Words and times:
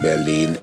Berlin. 0.00 0.56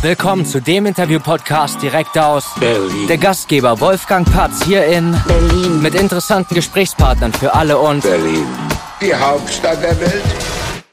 Willkommen 0.00 0.46
zu 0.46 0.60
dem 0.60 0.86
Interview-Podcast 0.86 1.82
direkt 1.82 2.16
aus 2.16 2.54
Berlin. 2.60 3.08
der 3.08 3.18
Gastgeber 3.18 3.80
Wolfgang 3.80 4.30
Patz 4.32 4.64
hier 4.64 4.86
in 4.86 5.16
Berlin. 5.26 5.82
mit 5.82 5.94
interessanten 5.94 6.54
Gesprächspartnern 6.54 7.32
für 7.32 7.54
alle 7.54 7.78
und 7.78 8.02
Berlin. 8.04 8.46
Die 9.00 9.12
Hauptstadt 9.14 9.82
der 9.82 9.98
Welt. 10.00 10.22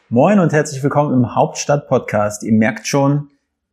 Moin 0.10 0.40
und 0.40 0.54
herzlich 0.54 0.82
willkommen 0.82 1.14
im 1.14 1.36
Hauptstadt-Podcast. 1.36 2.44
Ihr 2.44 2.54
merkt 2.54 2.88
schon, 2.88 3.30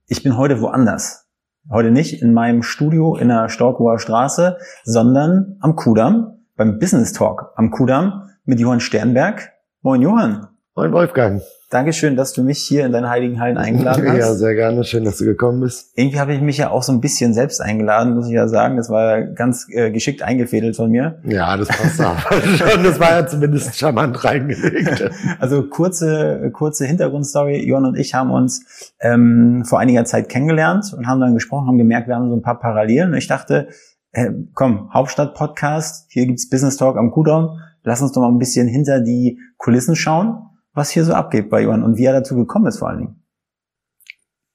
ich 0.07 0.23
bin 0.23 0.37
heute 0.37 0.61
woanders. 0.61 1.27
Heute 1.71 1.91
nicht 1.91 2.21
in 2.21 2.35
meinem 2.35 2.63
Studio 2.63 3.17
in 3.17 3.29
der 3.29 3.49
Storkower 3.49 3.99
Straße, 3.99 4.59
sondern 4.85 5.57
am 5.61 5.77
Kudamm, 5.77 6.45
beim 6.57 6.79
Business 6.79 7.13
Talk 7.15 7.53
am 7.57 7.71
Kudamm 7.71 8.29
mit 8.45 8.61
Johann 8.61 8.81
Sternberg. 8.81 9.53
Moin 9.81 10.03
Johann. 10.03 10.49
Moin 10.75 10.91
Wolfgang. 10.91 11.43
Dankeschön, 11.69 12.17
dass 12.17 12.33
du 12.33 12.43
mich 12.43 12.59
hier 12.61 12.87
in 12.87 12.93
deinen 12.93 13.11
heiligen 13.11 13.41
Hallen 13.41 13.59
eingeladen 13.59 14.07
hast. 14.09 14.17
Ja, 14.17 14.33
sehr 14.33 14.55
gerne. 14.55 14.85
Schön, 14.85 15.05
dass 15.05 15.19
du 15.19 15.27
gekommen 15.27 15.61
bist. 15.61 15.93
Irgendwie 15.97 16.19
habe 16.19 16.33
ich 16.33 16.41
mich 16.41 16.57
ja 16.57 16.71
auch 16.71 16.83
so 16.83 16.93
ein 16.93 17.03
bisschen 17.03 17.35
selbst 17.35 17.61
eingeladen, 17.61 18.15
muss 18.15 18.27
ich 18.27 18.33
ja 18.33 18.49
sagen. 18.49 18.79
Das 18.79 18.89
war 18.89 19.21
ganz 19.21 19.67
äh, 19.69 19.91
geschickt 19.91 20.23
eingefädelt 20.23 20.75
von 20.75 20.91
mir. 20.91 21.21
Ja, 21.25 21.59
das 21.59 21.69
passt 21.69 22.01
auch 22.01 22.19
schon. 22.57 22.85
Das 22.85 22.99
war 22.99 23.11
ja 23.11 23.27
zumindest 23.27 23.77
charmant 23.77 24.25
reingelegt. 24.25 25.11
Also 25.41 25.63
kurze, 25.69 26.51
kurze 26.55 26.87
Hintergrundstory. 26.87 27.67
Johann 27.67 27.85
und 27.85 27.99
ich 27.99 28.15
haben 28.15 28.31
uns 28.31 28.95
ähm, 29.01 29.65
vor 29.67 29.79
einiger 29.79 30.07
Zeit 30.07 30.31
kennengelernt 30.31 30.95
und 30.97 31.07
haben 31.07 31.21
dann 31.21 31.35
gesprochen, 31.35 31.69
haben 31.69 31.77
gemerkt, 31.77 32.09
wir 32.09 32.15
haben 32.15 32.31
so 32.31 32.37
ein 32.37 32.43
paar 32.43 32.59
Parallelen. 32.59 33.11
Und 33.13 33.19
ich 33.19 33.29
dachte, 33.29 33.69
äh, 34.13 34.31
komm, 34.55 34.89
Hauptstadt-Podcast, 34.95 36.07
hier 36.09 36.25
gibt's 36.25 36.49
Business 36.49 36.79
Talk 36.79 36.97
am 36.97 37.11
Kudamm. 37.11 37.59
Lass 37.83 38.01
uns 38.01 38.13
doch 38.13 38.23
mal 38.23 38.29
ein 38.29 38.39
bisschen 38.39 38.69
hinter 38.69 39.01
die 39.01 39.39
Kulissen 39.59 39.97
schauen, 39.97 40.49
was 40.75 40.91
hier 40.91 41.05
so 41.05 41.13
abgeht 41.13 41.51
bei 41.51 41.63
Johann 41.63 41.83
und 41.83 41.97
wie 41.97 42.05
er 42.05 42.13
dazu 42.13 42.37
gekommen 42.37 42.67
ist 42.67 42.79
vor 42.79 42.89
allen 42.89 42.99
Dingen. 42.99 43.23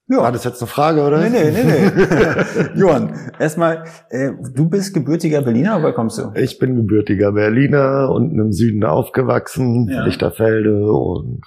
War 0.10 0.32
das 0.32 0.46
jetzt 0.46 0.62
eine 0.62 0.70
Frage, 0.70 1.04
oder? 1.04 1.20
Nee, 1.20 1.30
nee, 1.30 1.52
nee, 1.52 1.64
nee. 1.64 2.70
Johann, 2.80 3.14
erstmal, 3.40 3.84
äh, 4.10 4.32
du 4.54 4.70
bist 4.70 4.94
gebürtiger 4.94 5.42
Berliner, 5.42 5.82
woher 5.82 5.92
kommst 5.92 6.18
du? 6.18 6.32
Ich 6.36 6.60
bin 6.60 6.78
gebürtiger 6.78 7.34
Berliner, 7.34 8.10
unten 8.10 8.40
im 8.40 8.54
Süden 8.54 8.86
aufgewachsen, 8.86 9.90
Ja. 9.90 10.06
Lichterfelde 10.06 10.90
und 10.94 11.42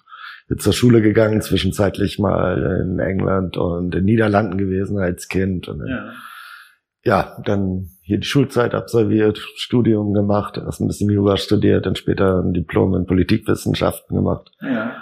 bin 0.48 0.58
zur 0.58 0.74
Schule 0.74 1.00
gegangen, 1.00 1.40
zwischenzeitlich 1.40 2.18
mal 2.18 2.82
in 2.82 2.98
England 2.98 3.56
und 3.56 3.94
in 3.94 4.04
Niederlanden 4.04 4.58
gewesen 4.58 4.98
als 4.98 5.28
Kind. 5.28 5.66
Und 5.68 5.78
dann, 5.78 6.10
ja, 7.02 7.38
dann 7.46 7.88
hier 8.10 8.18
die 8.18 8.26
Schulzeit 8.26 8.74
absolviert, 8.74 9.38
Studium 9.54 10.12
gemacht, 10.12 10.58
erst 10.58 10.80
ein 10.80 10.88
bisschen 10.88 11.10
Jura 11.10 11.36
studiert, 11.36 11.86
dann 11.86 11.94
später 11.94 12.40
ein 12.40 12.52
Diplom 12.52 12.94
in 12.96 13.06
Politikwissenschaften 13.06 14.16
gemacht. 14.16 14.50
ja. 14.60 14.92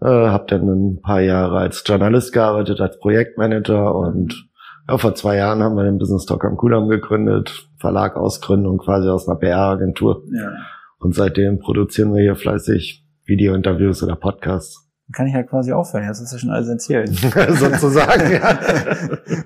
Äh, 0.00 0.28
habe 0.28 0.44
dann 0.46 0.68
ein 0.68 1.00
paar 1.00 1.20
Jahre 1.20 1.58
als 1.58 1.82
Journalist 1.84 2.32
gearbeitet, 2.32 2.80
als 2.80 3.00
Projektmanager 3.00 3.96
und 3.96 4.48
ja, 4.88 4.96
vor 4.96 5.14
zwei 5.16 5.36
Jahren 5.36 5.60
haben 5.62 5.74
wir 5.74 5.82
den 5.82 5.98
Business 5.98 6.24
Talk 6.24 6.44
am 6.44 6.56
Kudamm 6.56 6.88
gegründet, 6.88 7.66
Verlag 7.78 8.16
Ausgründung 8.16 8.78
quasi 8.78 9.08
aus 9.08 9.28
einer 9.28 9.38
PR-Agentur. 9.38 10.22
ja. 10.32 10.52
Und 11.00 11.14
seitdem 11.14 11.58
produzieren 11.58 12.12
wir 12.12 12.22
hier 12.22 12.36
fleißig 12.36 13.04
Video-Interviews 13.24 14.02
oder 14.02 14.16
Podcasts. 14.16 14.87
Kann 15.12 15.26
ich 15.26 15.34
ja 15.34 15.42
quasi 15.42 15.72
aufhören, 15.72 16.04
jetzt 16.04 16.20
hast 16.20 16.32
du 16.32 16.38
schon 16.38 16.50
alles 16.50 16.68
erzählt. 16.76 17.08
Sozusagen, 17.48 18.30
ja. 18.32 18.58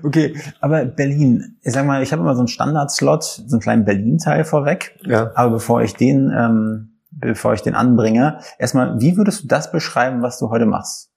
Okay, 0.03 0.35
aber 0.59 0.83
Berlin, 0.85 1.57
ich 1.61 1.73
sag 1.73 1.85
mal, 1.85 2.03
ich 2.03 2.11
habe 2.11 2.21
immer 2.21 2.35
so 2.35 2.41
einen 2.41 2.47
Standard-Slot, 2.49 3.23
so 3.23 3.55
einen 3.55 3.61
kleinen 3.61 3.85
Berlin-Teil 3.85 4.43
vorweg. 4.43 4.97
ja. 5.05 5.31
Aber 5.35 5.51
bevor 5.51 5.81
ich 5.81 5.95
den, 5.95 6.31
ähm, 6.37 6.99
bevor 7.11 7.53
ich 7.53 7.61
den 7.61 7.75
anbringe, 7.75 8.39
erstmal, 8.57 8.99
wie 8.99 9.15
würdest 9.15 9.43
du 9.43 9.47
das 9.47 9.71
beschreiben, 9.71 10.21
was 10.21 10.39
du 10.39 10.49
heute 10.49 10.65
machst? 10.65 11.12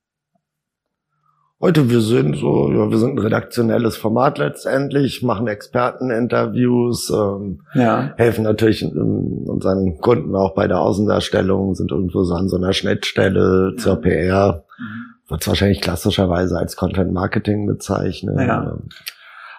Heute 1.67 1.91
wir 1.91 2.01
sind 2.01 2.37
so, 2.37 2.71
ja, 2.71 2.89
wir 2.89 2.97
sind 2.97 3.15
ein 3.17 3.19
redaktionelles 3.19 3.97
Format 3.97 4.39
letztendlich, 4.39 5.25
machen 5.25 5.49
Experteninterviews, 5.49 7.11
ähm, 7.11 7.63
Ja. 7.75 8.15
helfen 8.17 8.45
natürlich 8.45 8.83
ähm, 8.83 9.43
unseren 9.49 9.99
Kunden 9.99 10.37
auch 10.37 10.55
bei 10.55 10.69
der 10.69 10.81
Außendarstellung, 10.81 11.75
sind 11.75 11.91
irgendwo 11.91 12.23
so 12.23 12.35
an 12.35 12.49
so 12.49 12.57
einer 12.57 12.73
Schnittstelle 12.73 13.75
zur 13.79 13.97
PR. 13.97 14.63
Wird 15.29 15.49
wahrscheinlich 15.49 15.81
klassischerweise 15.81 16.57
als 16.57 16.77
Content 16.77 17.13
Marketing 17.13 17.67
bezeichnet. 17.67 18.39
Ja. 18.47 18.79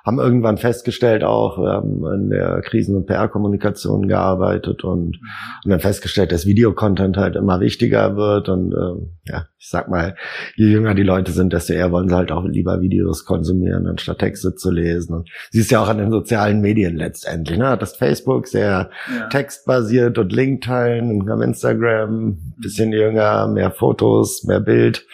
Haben 0.07 0.19
irgendwann 0.19 0.57
festgestellt 0.57 1.25
auch, 1.25 1.57
wir 1.57 1.69
haben 1.73 2.01
in 2.13 2.29
der 2.29 2.62
Krisen- 2.62 2.95
und 2.95 3.07
PR-Kommunikation 3.07 4.07
gearbeitet 4.07 4.85
und, 4.85 5.19
und 5.66 5.69
dann 5.69 5.81
festgestellt, 5.81 6.31
dass 6.31 6.45
Videocontent 6.45 7.18
halt 7.18 7.35
immer 7.35 7.59
wichtiger 7.59 8.16
wird 8.16 8.47
und 8.47 8.72
ähm, 8.72 9.18
ja, 9.25 9.47
ich 9.57 9.68
sag 9.69 9.90
mal, 9.90 10.16
je 10.56 10.68
jünger 10.68 10.95
die 10.95 11.03
Leute 11.03 11.34
sind, 11.34 11.51
desto 11.51 11.73
eher 11.73 11.91
wollen 11.91 12.07
sie 12.07 12.16
halt 12.16 12.31
auch 12.31 12.45
lieber 12.45 12.79
Videos 12.79 13.25
konsumieren, 13.25 13.85
anstatt 13.85 14.19
Texte 14.19 14.56
zu 14.56 14.72
lesen. 14.72 15.13
Und 15.13 15.29
siehst 15.51 15.72
ja 15.72 15.81
auch 15.81 15.90
an 15.90 15.97
den 15.97 16.09
sozialen 16.09 16.62
Medien 16.62 16.95
letztendlich, 16.95 17.57
ne? 17.57 17.78
Das 17.78 17.97
Facebook 17.97 18.47
sehr 18.47 18.89
Ja. 19.13 19.28
textbasiert 19.28 20.18
und 20.18 20.31
Link 20.31 20.62
teilen, 20.62 21.29
am 21.29 21.41
Instagram, 21.41 22.38
bisschen 22.62 22.94
jünger, 22.94 23.50
mehr 23.50 23.72
Fotos, 23.72 24.45
mehr 24.45 24.62
Bild. 24.62 25.06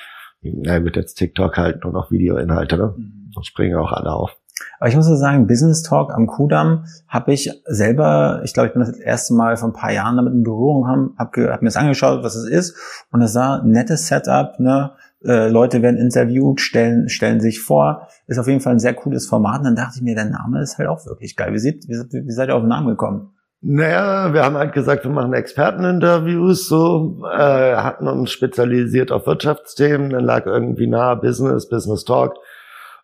Na 0.44 0.84
wird 0.84 0.98
jetzt 0.98 1.16
TikTok 1.16 1.58
halt 1.58 1.84
nur 1.84 1.94
noch 1.94 2.12
Videoinhalte, 2.12 2.78
ne? 2.78 2.94
Da 3.34 3.42
springen 3.44 3.76
auch 3.78 3.92
alle 3.92 4.12
auf. 4.14 4.38
Aber 4.80 4.90
ich 4.90 4.96
muss 4.96 5.08
ja 5.08 5.16
sagen, 5.16 5.48
Business 5.48 5.84
Talk 5.84 6.14
am 6.14 6.28
Kudamm 6.28 6.86
habe 7.08 7.34
ich 7.34 7.50
selber, 7.66 8.42
ich 8.44 8.54
glaube, 8.54 8.68
ich 8.68 8.74
bin 8.74 8.82
das 8.82 8.98
erste 8.98 9.34
Mal 9.34 9.58
vor 9.58 9.70
ein 9.70 9.74
paar 9.74 9.92
Jahren 9.92 10.18
damit 10.18 10.34
in 10.34 10.44
Berührung 10.44 10.88
habe 11.18 11.52
hab 11.52 11.62
mir 11.62 11.68
das 11.68 11.78
angeschaut, 11.78 12.24
was 12.24 12.36
es 12.36 12.48
ist 12.48 12.76
und 13.12 13.22
es 13.22 13.34
sah 13.34 13.62
ein 13.62 13.70
nettes 13.70 14.08
Setup, 14.08 14.60
ne? 14.60 14.92
Äh, 15.26 15.48
Leute 15.48 15.82
werden 15.82 15.98
interviewt, 15.98 16.60
stellen, 16.60 17.08
stellen 17.08 17.40
sich 17.40 17.62
vor, 17.62 18.08
ist 18.28 18.40
auf 18.40 18.48
jeden 18.48 18.60
Fall 18.60 18.74
ein 18.74 18.80
sehr 18.80 18.94
cooles 18.94 19.26
Format. 19.26 19.60
Und 19.60 19.66
dann 19.66 19.76
dachte 19.76 19.94
ich 19.96 20.02
mir, 20.02 20.16
der 20.16 20.26
Name 20.26 20.62
ist 20.62 20.78
halt 20.78 20.90
auch 20.90 21.06
wirklich 21.06 21.38
geil. 21.38 21.54
Wie, 21.54 21.60
sieht, 21.60 21.88
wie, 21.88 22.26
wie 22.26 22.32
seid 22.32 22.50
ihr 22.50 22.56
auf 22.56 22.62
den 22.62 22.68
Namen 22.68 22.88
gekommen? 22.88 23.32
Naja, 23.66 24.34
wir 24.34 24.44
haben 24.44 24.58
halt 24.58 24.74
gesagt, 24.74 25.06
wir 25.06 25.12
machen 25.12 25.32
Experteninterviews, 25.32 26.68
so, 26.68 27.24
äh, 27.32 27.76
hatten 27.76 28.10
uns 28.10 28.32
spezialisiert 28.32 29.10
auf 29.10 29.26
Wirtschaftsthemen, 29.26 30.10
dann 30.10 30.26
lag 30.26 30.46
irgendwie 30.46 30.88
nah 30.88 31.16
Business, 31.16 31.70
Business 31.70 32.04
Talk. 32.04 32.36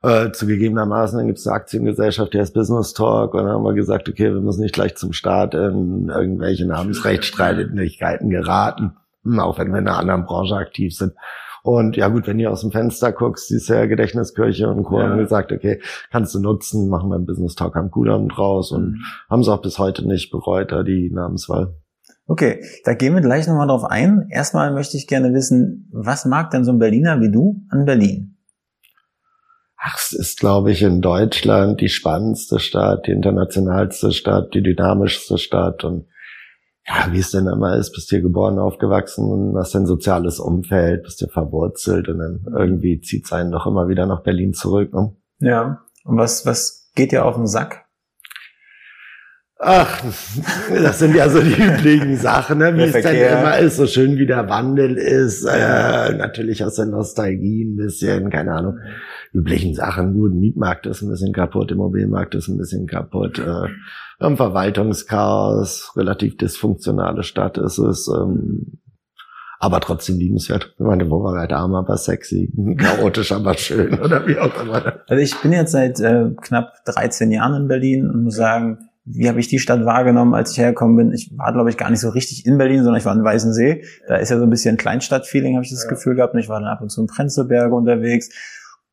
Äh, 0.02 0.32
zugegebenermaßen, 0.32 1.18
dann 1.18 1.28
gibt 1.28 1.40
es 1.40 1.48
eine 1.48 1.58
Aktiengesellschaft, 1.58 2.34
die 2.34 2.40
heißt 2.40 2.54
Business 2.54 2.94
Talk, 2.94 3.34
und 3.34 3.44
dann 3.44 3.52
haben 3.52 3.66
wir 3.66 3.74
gesagt, 3.74 4.08
okay, 4.08 4.34
wir 4.34 4.40
müssen 4.40 4.62
nicht 4.62 4.74
gleich 4.74 4.96
zum 4.96 5.12
Start 5.12 5.54
in 5.54 6.08
irgendwelche 6.08 6.66
Namensrechtsstreitigkeiten 6.66 8.30
geraten, 8.30 8.94
hm, 9.24 9.42
auch 9.42 9.60
wenn 9.60 9.72
wir 9.72 9.80
in 9.80 9.88
einer 9.90 9.98
anderen 9.98 10.26
Branche 10.26 10.56
aktiv 10.56 10.96
sind. 10.96 11.14
Und 11.64 11.98
ja 11.98 12.08
gut, 12.08 12.28
wenn 12.28 12.38
du 12.38 12.50
aus 12.50 12.62
dem 12.62 12.72
Fenster 12.72 13.12
guckst, 13.12 13.50
siehst 13.50 13.70
du 13.70 13.74
ja 13.74 13.86
Gedächtniskirche 13.88 14.70
und 14.70 14.86
Co. 14.86 15.00
Ja. 15.00 15.10
haben 15.10 15.18
gesagt, 15.18 15.52
okay, 15.52 15.82
kannst 16.12 16.34
du 16.34 16.40
nutzen, 16.40 16.88
machen 16.88 17.10
wir 17.10 17.16
einen 17.16 17.26
Business 17.26 17.56
Talk 17.56 17.76
am 17.76 17.92
Kudamm 17.92 18.30
draus 18.30 18.72
und 18.72 19.04
haben 19.30 19.42
es 19.42 19.50
auch 19.50 19.62
bis 19.62 19.80
heute 19.80 20.08
nicht 20.08 20.32
bereut, 20.32 20.72
da 20.72 20.84
die 20.84 21.12
Namenswahl. 21.12 21.76
Okay, 22.26 22.64
da 22.86 22.94
gehen 22.94 23.16
wir 23.16 23.22
gleich 23.22 23.48
nochmal 23.48 23.68
drauf 23.68 23.84
ein. 23.84 24.28
Erstmal 24.30 24.72
möchte 24.72 24.96
ich 24.96 25.08
gerne 25.08 25.34
wissen, 25.34 25.90
was 25.92 26.26
mag 26.26 26.52
denn 26.52 26.64
so 26.64 26.72
ein 26.72 26.80
Berliner 26.80 27.20
wie 27.20 27.32
du 27.32 27.62
an 27.70 27.86
Berlin? 27.86 28.39
Ach, 29.82 29.98
es 29.98 30.12
ist, 30.12 30.40
glaube 30.42 30.72
ich, 30.72 30.82
in 30.82 31.02
Deutschland 31.02 31.80
die 31.80 31.88
spannendste 31.88 32.60
Stadt, 32.60 33.08
die 33.08 33.12
internationalste 33.12 34.12
Stadt, 34.12 34.54
die 34.54 34.62
dynamischste 34.62 35.38
Stadt 35.38 35.86
und 35.86 36.08
ja, 36.86 37.08
wie 37.12 37.20
es 37.20 37.32
denn 37.32 37.48
immer 37.48 37.78
ist, 37.78 37.92
bist 37.94 38.10
hier 38.10 38.22
geboren, 38.22 38.58
aufgewachsen 38.58 39.26
und 39.26 39.58
hast 39.58 39.76
ein 39.76 39.86
soziales 39.86 40.40
Umfeld, 40.40 41.04
bist 41.04 41.20
hier 41.20 41.30
verwurzelt 41.30 42.10
und 42.10 42.18
dann 42.18 42.46
irgendwie 42.58 43.00
zieht 43.00 43.26
es 43.26 43.32
einen 43.32 43.52
doch 43.52 43.68
immer 43.68 43.88
wieder 43.88 44.06
nach 44.06 44.24
Berlin 44.24 44.54
zurück. 44.54 44.92
Ne? 44.92 45.16
Ja. 45.40 45.82
Und 46.04 46.18
was, 46.18 46.46
was 46.46 46.90
geht 46.96 47.12
dir 47.12 47.26
auf 47.26 47.36
den 47.36 47.48
Sack? 47.48 47.86
Ach, 49.62 50.02
das 50.74 51.00
sind 51.00 51.16
ja 51.16 51.30
so 51.30 51.42
die 51.42 51.54
üblichen 51.62 52.16
Sachen, 52.16 52.60
ne? 52.60 52.76
wie 52.76 52.84
es 52.84 53.04
dann 53.04 53.14
immer 53.14 53.60
ist, 53.60 53.76
so 53.76 53.88
schön 53.88 54.18
wie 54.18 54.26
der 54.26 54.50
Wandel 54.50 54.98
ist, 54.98 55.44
äh, 55.44 56.14
natürlich 56.14 56.64
aus 56.64 56.76
der 56.76 56.86
Nostalgie 56.86 57.66
ein 57.66 57.76
bisschen, 57.76 58.30
keine 58.30 58.54
Ahnung, 58.54 58.80
üblichen 59.34 59.76
Sachen. 59.76 60.14
Gut, 60.14 60.34
Mietmarkt 60.34 60.86
ist 60.86 61.02
ein 61.02 61.10
bisschen 61.10 61.34
kaputt, 61.34 61.72
Immobilienmarkt 61.72 62.36
ist 62.36 62.48
ein 62.48 62.58
bisschen 62.58 62.88
kaputt, 62.88 63.40
äh, 63.40 63.44
wir 64.20 64.26
haben 64.26 64.38
Verwaltungschaos, 64.38 65.94
relativ 65.96 66.36
dysfunktionale 66.38 67.24
Stadt 67.24 67.58
ist 67.58 67.78
es, 67.78 68.10
ähm, 68.10 68.80
aber 69.60 69.80
trotzdem 69.80 70.18
liebenswert. 70.18 70.74
Ich 70.74 70.80
meine, 70.80 71.10
wo 71.10 71.24
war 71.24 71.38
halt 71.38 71.54
arm, 71.54 71.76
aber 71.76 71.96
sexy, 71.98 72.52
chaotisch, 72.78 73.32
aber 73.32 73.54
schön 73.56 74.00
oder 74.00 74.28
wie 74.28 74.38
auch 74.38 74.62
immer. 74.62 75.00
Also 75.08 75.24
ich 75.24 75.36
bin 75.42 75.54
jetzt 75.54 75.72
seit 75.72 76.00
äh, 76.00 76.32
knapp 76.42 76.74
13 76.86 77.32
Jahren 77.32 77.62
in 77.62 77.68
Berlin 77.68 78.10
und 78.10 78.24
muss 78.24 78.36
sagen, 78.36 78.90
wie 79.12 79.28
habe 79.28 79.40
ich 79.40 79.48
die 79.48 79.60
Stadt 79.60 79.86
wahrgenommen, 79.86 80.36
als 80.36 80.52
ich 80.52 80.60
hergekommen 80.60 80.96
bin? 80.96 81.14
Ich 81.14 81.32
war, 81.36 81.52
glaube 81.52 81.70
ich, 81.70 81.78
gar 81.78 81.90
nicht 81.90 82.00
so 82.00 82.10
richtig 82.10 82.46
in 82.46 82.58
Berlin, 82.58 82.84
sondern 82.84 83.00
ich 83.00 83.06
war 83.06 83.16
in 83.16 83.24
Weißensee. 83.24 83.84
Da 84.08 84.18
ist 84.18 84.30
ja 84.30 84.38
so 84.38 84.44
ein 84.44 84.50
bisschen 84.50 84.78
Kleinstadt-Feeling, 84.78 85.56
habe 85.56 85.64
ich 85.64 85.72
das 85.72 85.88
Gefühl 85.88 86.16
gehabt. 86.16 86.36
Und 86.36 86.40
ich 86.42 86.50
war 86.50 86.60
dann 86.60 86.70
ab 86.70 86.82
und 86.82 86.90
zu 86.90 87.02
in 87.02 87.08
Prenzlberg 87.08 87.72
unterwegs. 87.72 88.30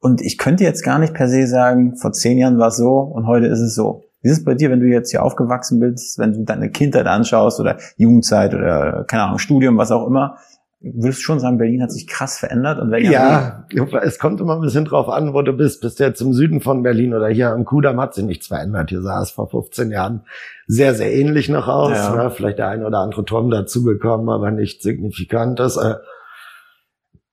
Und 0.00 0.20
ich 0.20 0.38
könnte 0.38 0.64
jetzt 0.64 0.84
gar 0.84 0.98
nicht 0.98 1.14
per 1.14 1.28
se 1.28 1.46
sagen, 1.46 1.96
vor 1.96 2.12
zehn 2.12 2.38
Jahren 2.38 2.58
war 2.58 2.69
es 2.69 2.76
so 2.76 2.98
und 2.98 3.26
heute 3.26 3.46
ist 3.46 3.60
es 3.60 3.75
so. 3.75 4.04
Wie 4.22 4.28
ist 4.28 4.38
es 4.38 4.44
bei 4.44 4.54
dir, 4.54 4.70
wenn 4.70 4.81
du 4.81 4.87
jetzt 4.87 5.10
hier 5.10 5.22
aufgewachsen 5.22 5.81
bist, 5.81 6.19
wenn 6.19 6.32
du 6.32 6.44
deine 6.44 6.70
Kindheit 6.70 7.06
anschaust 7.06 7.60
oder 7.60 7.76
Jugendzeit 7.96 8.54
oder, 8.54 9.04
keine 9.04 9.25
Ahnung, 9.25 9.38
Studium, 9.38 9.78
was 9.78 9.90
auch 9.90 10.06
immer? 10.06 10.37
würdest 10.81 11.20
du 11.20 11.22
schon 11.22 11.40
sagen, 11.40 11.58
Berlin 11.58 11.82
hat 11.82 11.90
sich 11.90 12.06
krass 12.06 12.38
verändert? 12.38 12.78
Und 12.78 12.90
wenn 12.90 13.10
ja, 13.10 13.64
es 14.02 14.19
kommt 14.19 14.40
immer 14.40 14.54
ein 14.54 14.60
bisschen 14.60 14.84
drauf 14.84 15.08
an, 15.08 15.34
wo 15.34 15.43
du 15.43 15.52
bist. 15.52 15.81
Bist 15.81 16.00
du 16.00 16.04
jetzt 16.04 16.20
im 16.20 16.32
Süden 16.32 16.60
von 16.60 16.82
Berlin 16.82 17.14
oder 17.14 17.28
hier 17.28 17.50
am 17.50 17.64
Kudamm 17.64 18.00
hat 18.00 18.14
sich 18.14 18.25
nichts 18.25 18.49
verändert. 18.49 18.90
Hier 18.90 19.02
sah 19.02 19.22
es 19.22 19.31
vor 19.31 19.49
15 19.49 19.90
Jahren 19.90 20.22
sehr, 20.66 20.94
sehr 20.94 21.12
ähnlich 21.12 21.49
noch 21.49 21.69
aus. 21.69 21.96
Ja. 21.96 22.14
Ne? 22.25 22.31
Vielleicht 22.31 22.58
der 22.58 22.69
ein 22.69 22.84
oder 22.84 22.99
andere 22.99 23.25
Turm 23.25 23.50
dazugekommen, 23.50 24.28
aber 24.28 24.50
nicht 24.50 24.82
signifikantes. 24.82 25.78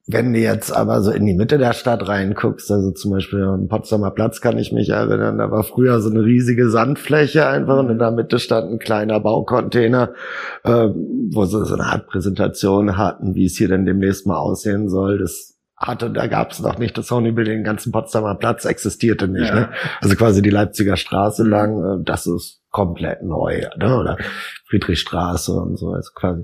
Wenn 0.05 0.33
du 0.33 0.39
jetzt 0.39 0.75
aber 0.75 1.01
so 1.01 1.11
in 1.11 1.25
die 1.25 1.33
Mitte 1.33 1.57
der 1.57 1.71
Stadt 1.71 2.05
reinguckst, 2.09 2.69
also 2.69 2.91
zum 2.91 3.11
Beispiel 3.11 3.41
am 3.43 3.69
Potsdamer 3.69 4.11
Platz 4.11 4.41
kann 4.41 4.57
ich 4.57 4.73
mich 4.73 4.89
erinnern, 4.89 5.37
da 5.37 5.49
war 5.49 5.63
früher 5.63 6.01
so 6.01 6.09
eine 6.09 6.25
riesige 6.25 6.69
Sandfläche 6.69 7.47
einfach 7.47 7.79
und 7.79 7.89
in 7.89 7.99
der 7.99 8.11
Mitte 8.11 8.37
stand 8.39 8.69
ein 8.69 8.79
kleiner 8.79 9.21
Baucontainer, 9.21 10.13
äh, 10.65 10.89
wo 11.31 11.45
sie 11.45 11.65
so 11.65 11.75
eine 11.75 11.85
Art 11.85 12.07
Präsentation 12.07 12.97
hatten, 12.97 13.33
wie 13.33 13.45
es 13.45 13.55
hier 13.55 13.69
denn 13.69 13.85
demnächst 13.85 14.27
mal 14.27 14.37
aussehen 14.37 14.89
soll. 14.89 15.19
Das 15.19 15.57
hatte, 15.77 16.09
da 16.09 16.27
gab 16.27 16.51
es 16.51 16.59
noch 16.59 16.77
nicht 16.77 16.97
das 16.97 17.07
Sony 17.07 17.31
Building, 17.31 17.59
den 17.59 17.63
ganzen 17.63 17.93
Potsdamer 17.93 18.35
Platz 18.35 18.65
existierte 18.65 19.29
nicht. 19.29 19.47
Ja. 19.47 19.55
Ne? 19.55 19.69
Also 20.01 20.17
quasi 20.17 20.41
die 20.41 20.49
Leipziger 20.49 20.97
Straße 20.97 21.43
lang, 21.43 22.01
äh, 22.01 22.03
das 22.03 22.27
ist 22.27 22.61
komplett 22.71 23.23
neu, 23.23 23.67
ne? 23.77 23.97
oder 23.97 24.17
Friedrichstraße 24.67 25.53
und 25.53 25.77
so, 25.77 25.91
also 25.91 26.11
quasi 26.13 26.43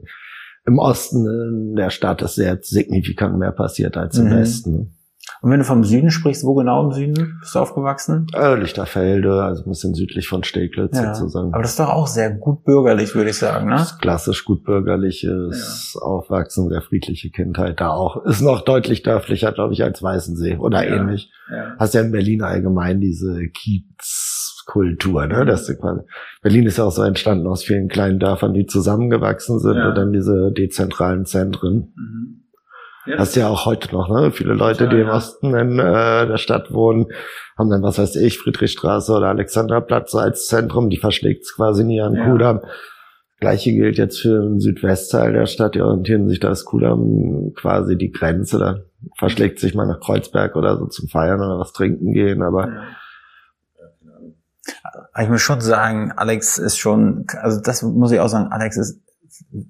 im 0.66 0.80
Osten 0.80 1.76
der 1.76 1.90
Stadt 1.90 2.22
ist 2.22 2.36
sehr 2.36 2.60
signifikant 2.62 3.38
mehr 3.38 3.52
passiert 3.52 3.98
als 3.98 4.18
im 4.18 4.26
mhm. 4.26 4.32
Westen. 4.32 4.96
Und 5.42 5.52
wenn 5.52 5.60
du 5.60 5.66
vom 5.66 5.84
Süden 5.84 6.12
sprichst, 6.12 6.44
wo 6.44 6.54
genau 6.54 6.86
im 6.86 6.92
Süden 6.92 7.38
bist 7.40 7.56
du 7.56 7.60
aufgewachsen? 7.60 8.28
Äh, 8.34 8.56
Lichterfelde, 8.56 9.44
also 9.44 9.64
ein 9.64 9.70
bisschen 9.70 9.94
südlich 9.94 10.28
von 10.28 10.44
Steglitz 10.44 10.98
ja. 10.98 11.14
sozusagen. 11.14 11.54
Aber 11.54 11.62
das 11.62 11.72
ist 11.72 11.80
doch 11.80 11.90
auch 11.90 12.08
sehr 12.08 12.32
gut 12.32 12.66
bürgerlich, 12.66 13.16
würde 13.16 13.30
ich 13.30 13.38
sagen, 13.38 13.70
ne? 13.70 13.86
klassisch 14.02 14.44
gut 14.44 14.64
bürgerliches 14.64 15.94
ja. 15.96 16.02
Aufwachsen, 16.02 16.70
sehr 16.70 16.82
friedliche 16.82 17.30
Kindheit 17.30 17.80
da 17.80 17.92
auch. 17.92 18.26
Ist 18.26 18.42
noch 18.42 18.62
deutlich 18.62 19.04
dörflicher, 19.04 19.54
glaube 19.54 19.74
ich, 19.74 19.84
als 19.84 20.04
Weißensee 20.04 20.58
oder 20.58 20.86
ja. 20.86 20.96
ähnlich. 20.96 21.32
Ja. 21.50 21.76
Hast 21.80 21.94
ja 21.94 22.02
in 22.02 22.12
Berlin 22.12 22.42
allgemein 22.42 23.00
diese 23.00 23.48
Kiez 23.48 24.29
Kultur, 24.70 25.26
ne? 25.26 25.46
Das 25.48 25.68
ist 25.68 25.82
Berlin 26.44 26.68
ist 26.68 26.78
ja 26.78 26.84
auch 26.84 26.92
so 26.92 27.02
entstanden 27.02 27.48
aus 27.48 27.64
vielen 27.64 27.88
kleinen 27.88 28.20
Dörfern, 28.20 28.54
die 28.54 28.68
zusammengewachsen 28.68 29.58
sind 29.58 29.78
ja. 29.78 29.90
und 29.90 29.98
dann 29.98 30.14
diese 30.14 30.52
dezentralen 30.52 31.26
Zentren. 31.26 31.92
Mhm. 31.96 32.44
Ja. 33.08 33.18
Hast 33.18 33.36
ja 33.36 33.48
auch 33.48 33.66
heute 33.66 33.92
noch, 33.92 34.10
ne? 34.10 34.32
Viele 34.32 34.54
Leute, 34.54 34.84
ja, 34.84 34.90
die 34.92 35.00
im 35.00 35.10
Osten 35.10 35.56
in 35.56 35.80
äh, 35.80 36.28
der 36.28 36.38
Stadt 36.38 36.72
wohnen, 36.72 37.08
haben 37.58 37.72
dann, 37.72 37.82
was 37.82 37.98
weiß 37.98 38.18
ich, 38.18 38.38
Friedrichstraße 38.38 39.12
oder 39.12 39.30
Alexanderplatz 39.30 40.14
als 40.14 40.46
Zentrum, 40.46 40.92
die 40.92 40.98
verschlägt 40.98 41.46
es 41.46 41.56
quasi 41.56 41.84
nie 41.84 42.02
an. 42.02 42.16
Kudamm. 42.30 42.60
Gleiche 43.40 43.72
gilt 43.72 43.98
jetzt 43.98 44.22
für 44.22 44.40
den 44.40 44.60
Südwestteil 44.60 45.34
der 45.34 45.48
Stadt, 45.48 45.74
die 45.74 45.82
orientieren 45.82 46.30
sich 46.30 46.40
da 46.40 46.52
ist 46.52 46.66
Kudamm 46.66 47.54
quasi 47.56 47.98
die 47.98 48.12
Grenze, 48.12 48.60
da 48.60 48.82
verschlägt 49.18 49.60
sich 49.60 49.74
mal 49.74 49.88
nach 49.88 50.00
Kreuzberg 50.00 50.56
oder 50.56 50.78
so 50.78 50.86
zum 50.86 51.08
Feiern 51.08 51.40
oder 51.40 51.58
was 51.58 51.74
trinken 51.74 52.14
gehen, 52.14 52.44
aber 52.44 52.70
ich 55.18 55.30
muss 55.30 55.42
schon 55.42 55.62
sagen, 55.62 56.12
Alex 56.16 56.58
ist 56.58 56.78
schon, 56.78 57.26
also 57.42 57.60
das 57.60 57.82
muss 57.82 58.12
ich 58.12 58.20
auch 58.20 58.28
sagen, 58.28 58.52
Alex 58.52 58.78
ist 58.78 59.02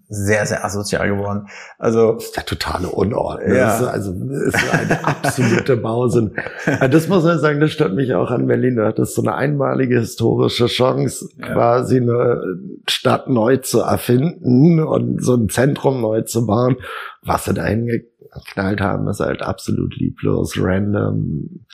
sehr, 0.07 0.45
sehr 0.45 0.65
asozial 0.65 1.09
geworden. 1.09 1.47
Also 1.77 2.13
das 2.13 2.25
ist 2.25 2.38
der 2.38 2.45
totale 2.45 2.89
Unordnung. 2.89 3.56
Ja. 3.56 3.68
Das 3.68 3.81
ist 3.81 3.88
also 3.88 4.13
das 4.13 4.53
ist 4.53 4.74
eine 4.74 5.06
absolute 5.06 5.77
Bausen. 5.77 6.36
Das 6.65 7.07
muss 7.07 7.24
man 7.24 7.39
sagen, 7.39 7.59
das 7.59 7.71
stört 7.71 7.94
mich 7.94 8.13
auch 8.13 8.31
an 8.31 8.47
Berlin. 8.47 8.75
Das 8.75 8.97
ist 8.97 9.15
so 9.15 9.21
eine 9.21 9.36
einmalige 9.36 10.00
historische 10.00 10.68
Chance, 10.68 11.30
ja. 11.38 11.53
quasi 11.53 11.97
eine 11.97 12.42
Stadt 12.88 13.30
neu 13.30 13.57
zu 13.57 13.81
erfinden 13.81 14.81
und 14.83 15.24
so 15.24 15.35
ein 15.35 15.50
Zentrum 15.50 16.01
neu 16.01 16.21
zu 16.24 16.45
bauen. 16.45 16.77
Was 17.21 17.45
sie 17.45 17.53
dahin 17.53 17.85
geknallt 17.85 18.81
haben, 18.81 19.07
ist 19.07 19.19
halt 19.19 19.42
absolut 19.42 19.95
lieblos, 19.95 20.56
random 20.57 21.65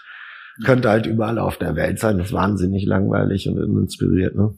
könnte 0.64 0.90
halt 0.90 1.06
überall 1.06 1.40
auf 1.40 1.58
der 1.58 1.76
Welt 1.76 2.00
sein. 2.00 2.18
Das 2.18 2.28
ist 2.28 2.34
wahnsinnig 2.34 2.86
langweilig 2.86 3.50
und 3.50 3.58
inspiriert, 3.58 4.36
ne? 4.36 4.54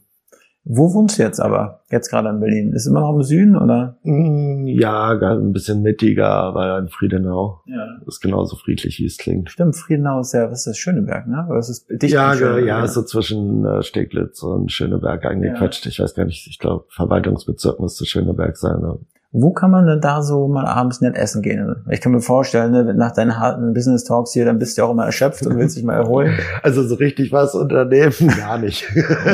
Wo 0.70 0.92
wohnst 0.92 1.18
du 1.18 1.22
jetzt 1.22 1.40
aber? 1.40 1.80
Jetzt 1.90 2.10
gerade 2.10 2.28
in 2.28 2.40
Berlin? 2.40 2.74
Ist 2.74 2.86
immer 2.86 3.00
noch 3.00 3.14
im 3.14 3.22
Süden 3.22 3.56
oder? 3.56 3.96
Mm, 4.02 4.66
ja, 4.66 5.12
ein 5.12 5.52
bisschen 5.52 5.80
mittiger, 5.80 6.28
aber 6.28 6.78
in 6.78 6.88
Friedenau. 6.88 7.62
Ja. 7.64 7.86
Ist 8.06 8.20
genauso 8.20 8.56
friedlich, 8.56 8.98
wie 8.98 9.06
es 9.06 9.16
klingt. 9.16 9.48
Stimmt, 9.48 9.76
Friedenau 9.76 10.20
ist 10.20 10.34
ja, 10.34 10.50
was 10.50 10.60
ist 10.60 10.66
das, 10.66 10.78
Schöneberg, 10.78 11.26
ne? 11.26 11.46
Oder 11.48 11.60
ist 11.60 11.70
es 11.70 11.86
dicht 11.86 12.12
ja, 12.12 12.34
ja, 12.34 12.58
ja, 12.58 12.84
ist 12.84 12.92
so 12.92 13.02
zwischen 13.02 13.64
äh, 13.64 13.82
Steglitz 13.82 14.42
und 14.42 14.70
Schöneberg 14.70 15.24
eingequetscht. 15.24 15.86
Ja. 15.86 15.90
Ich 15.90 16.00
weiß 16.00 16.14
gar 16.14 16.26
nicht, 16.26 16.46
ich 16.46 16.58
glaube, 16.58 16.84
Verwaltungsbezirk 16.90 17.80
müsste 17.80 18.04
Schöneberg 18.04 18.58
sein. 18.58 18.80
Ne? 18.80 18.98
Wo 19.30 19.52
kann 19.52 19.70
man 19.70 19.86
denn 19.86 20.00
da 20.00 20.22
so 20.22 20.48
mal 20.48 20.64
abends 20.64 21.02
nett 21.02 21.14
essen 21.14 21.42
gehen? 21.42 21.84
Ich 21.90 22.00
kann 22.00 22.12
mir 22.12 22.22
vorstellen, 22.22 22.72
ne, 22.72 22.94
nach 22.94 23.12
deinen 23.12 23.38
harten 23.38 23.74
Business 23.74 24.04
Talks 24.04 24.32
hier, 24.32 24.46
dann 24.46 24.58
bist 24.58 24.78
du 24.78 24.82
auch 24.82 24.90
immer 24.90 25.04
erschöpft 25.04 25.46
und 25.46 25.58
willst 25.58 25.76
dich 25.76 25.84
mal 25.84 25.96
erholen. 25.96 26.38
Also 26.62 26.82
so 26.82 26.94
richtig 26.94 27.30
was 27.30 27.54
unternehmen? 27.54 28.12
Gar 28.38 28.58
nicht. 28.58 28.90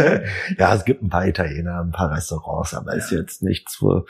ja, 0.58 0.74
es 0.74 0.84
gibt 0.84 1.02
ein 1.02 1.08
paar 1.08 1.26
Italiener, 1.26 1.80
ein 1.80 1.92
paar 1.92 2.10
Restaurants, 2.12 2.74
aber 2.74 2.92
ja. 2.92 2.98
ist 2.98 3.10
jetzt 3.10 3.42
nichts, 3.42 3.78
wo 3.80 4.04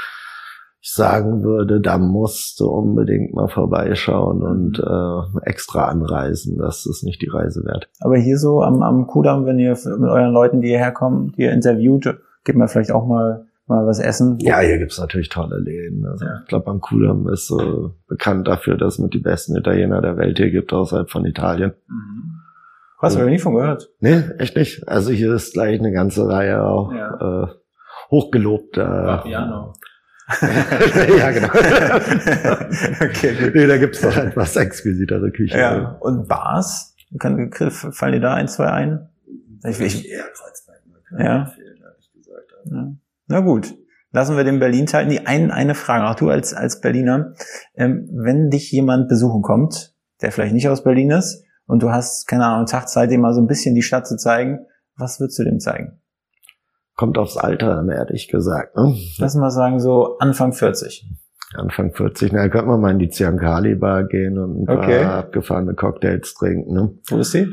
ich 0.80 0.92
sagen 0.92 1.42
würde, 1.42 1.80
da 1.80 1.98
musst 1.98 2.60
du 2.60 2.66
unbedingt 2.66 3.34
mal 3.34 3.48
vorbeischauen 3.48 4.42
und 4.42 4.78
mhm. 4.78 5.38
äh, 5.38 5.48
extra 5.48 5.86
anreisen. 5.86 6.58
Das 6.58 6.86
ist 6.86 7.04
nicht 7.04 7.20
die 7.20 7.28
Reise 7.28 7.64
wert. 7.64 7.88
Aber 8.00 8.16
hier 8.16 8.38
so 8.38 8.62
am, 8.62 8.82
am 8.82 9.06
Kudamm, 9.06 9.44
wenn 9.44 9.58
ihr 9.58 9.70
mit 9.70 10.10
euren 10.10 10.32
Leuten, 10.32 10.60
die 10.60 10.68
hierher 10.68 10.92
kommen, 10.92 11.32
die 11.36 11.42
ihr 11.42 11.52
interviewt, 11.52 12.18
gebt 12.44 12.58
mir 12.58 12.68
vielleicht 12.68 12.92
auch 12.92 13.06
mal 13.06 13.46
mal 13.66 13.86
was 13.86 13.98
essen. 13.98 14.38
Ja, 14.40 14.60
hier 14.60 14.78
gibt's 14.78 14.98
natürlich 14.98 15.28
tolle 15.28 15.58
Läden. 15.58 16.06
Also 16.06 16.24
ja. 16.24 16.40
Ich 16.42 16.48
glaube, 16.48 16.70
am 16.70 16.80
Kudamm 16.80 17.28
ist 17.28 17.46
so 17.46 17.94
bekannt 18.08 18.46
dafür, 18.48 18.76
dass 18.76 18.94
es 18.94 18.98
mit 18.98 19.14
die 19.14 19.20
besten 19.20 19.56
Italiener 19.56 20.00
der 20.02 20.16
Welt 20.16 20.38
hier 20.38 20.50
gibt, 20.50 20.72
außerhalb 20.72 21.10
von 21.10 21.24
Italien. 21.24 21.72
Mhm. 21.88 22.40
Was, 23.00 23.16
habe 23.16 23.26
ich 23.26 23.32
nie 23.32 23.38
von 23.38 23.54
gehört? 23.54 23.90
Nee, 24.00 24.22
echt 24.38 24.56
nicht. 24.56 24.88
Also 24.88 25.10
hier 25.10 25.34
ist 25.34 25.52
gleich 25.52 25.78
eine 25.78 25.92
ganze 25.92 26.26
Reihe 26.26 26.62
auch 26.62 26.90
ja. 26.92 27.42
äh, 27.44 27.46
hochgelobter. 28.10 29.22
Piano. 29.24 29.74
ja, 31.18 31.30
genau. 31.32 31.48
okay, 33.04 33.34
gut. 33.34 33.54
Nee, 33.54 33.66
da 33.66 33.76
gibt's 33.76 34.00
doch 34.00 34.16
etwas 34.16 34.56
exquisitere 34.56 35.30
Küche. 35.32 35.58
Ja. 35.58 35.96
Und 36.00 36.28
Bars? 36.28 36.96
Kann, 37.18 37.52
fallen 37.52 38.12
dir 38.12 38.20
da 38.20 38.34
ein, 38.34 38.48
zwei 38.48 38.70
ein? 38.70 39.10
Ich, 39.66 39.80
ich, 39.80 40.10
eher 40.10 40.24
ja. 41.18 41.52
ja. 42.64 42.94
Na 43.26 43.40
gut, 43.40 43.74
lassen 44.12 44.36
wir 44.36 44.44
den 44.44 44.58
Berlin 44.58 44.86
teil. 44.86 45.06
Die 45.08 45.26
ein, 45.26 45.50
eine 45.50 45.74
Frage, 45.74 46.06
auch 46.08 46.14
du 46.14 46.28
als, 46.28 46.54
als 46.54 46.80
Berliner. 46.80 47.34
Ähm, 47.74 48.08
wenn 48.12 48.50
dich 48.50 48.70
jemand 48.72 49.08
besuchen 49.08 49.42
kommt, 49.42 49.94
der 50.22 50.32
vielleicht 50.32 50.54
nicht 50.54 50.68
aus 50.68 50.84
Berlin 50.84 51.10
ist, 51.10 51.44
und 51.66 51.82
du 51.82 51.90
hast, 51.90 52.26
keine 52.26 52.44
Ahnung, 52.44 52.58
einen 52.58 52.66
Tag 52.66 52.88
Zeit, 52.88 53.10
dir 53.10 53.18
mal 53.18 53.34
so 53.34 53.40
ein 53.40 53.46
bisschen 53.46 53.74
die 53.74 53.82
Stadt 53.82 54.06
zu 54.06 54.16
zeigen, 54.16 54.66
was 54.96 55.20
würdest 55.20 55.38
du 55.38 55.44
dem 55.44 55.60
zeigen? 55.60 56.00
Kommt 56.96 57.18
aufs 57.18 57.36
Alter 57.36 57.78
an, 57.78 57.88
ehrlich 57.88 58.28
gesagt. 58.28 58.76
Ne? 58.76 58.94
Lass 59.18 59.34
mal 59.34 59.50
sagen, 59.50 59.80
so 59.80 60.18
Anfang 60.18 60.52
40. 60.52 61.10
Anfang 61.54 61.92
40, 61.92 62.32
na, 62.32 62.48
könnte 62.48 62.66
man 62.66 62.80
mal 62.80 62.90
in 62.90 62.98
die 62.98 63.08
Ziankali 63.08 63.76
Bar 63.76 64.04
gehen 64.04 64.38
und 64.38 64.62
ein 64.62 64.68
okay. 64.68 65.02
paar 65.02 65.18
abgefahrene 65.18 65.74
Cocktails 65.74 66.34
trinken. 66.34 66.72
Ne? 66.72 66.98
Wo 67.08 67.18
ist 67.18 67.34
die? 67.34 67.48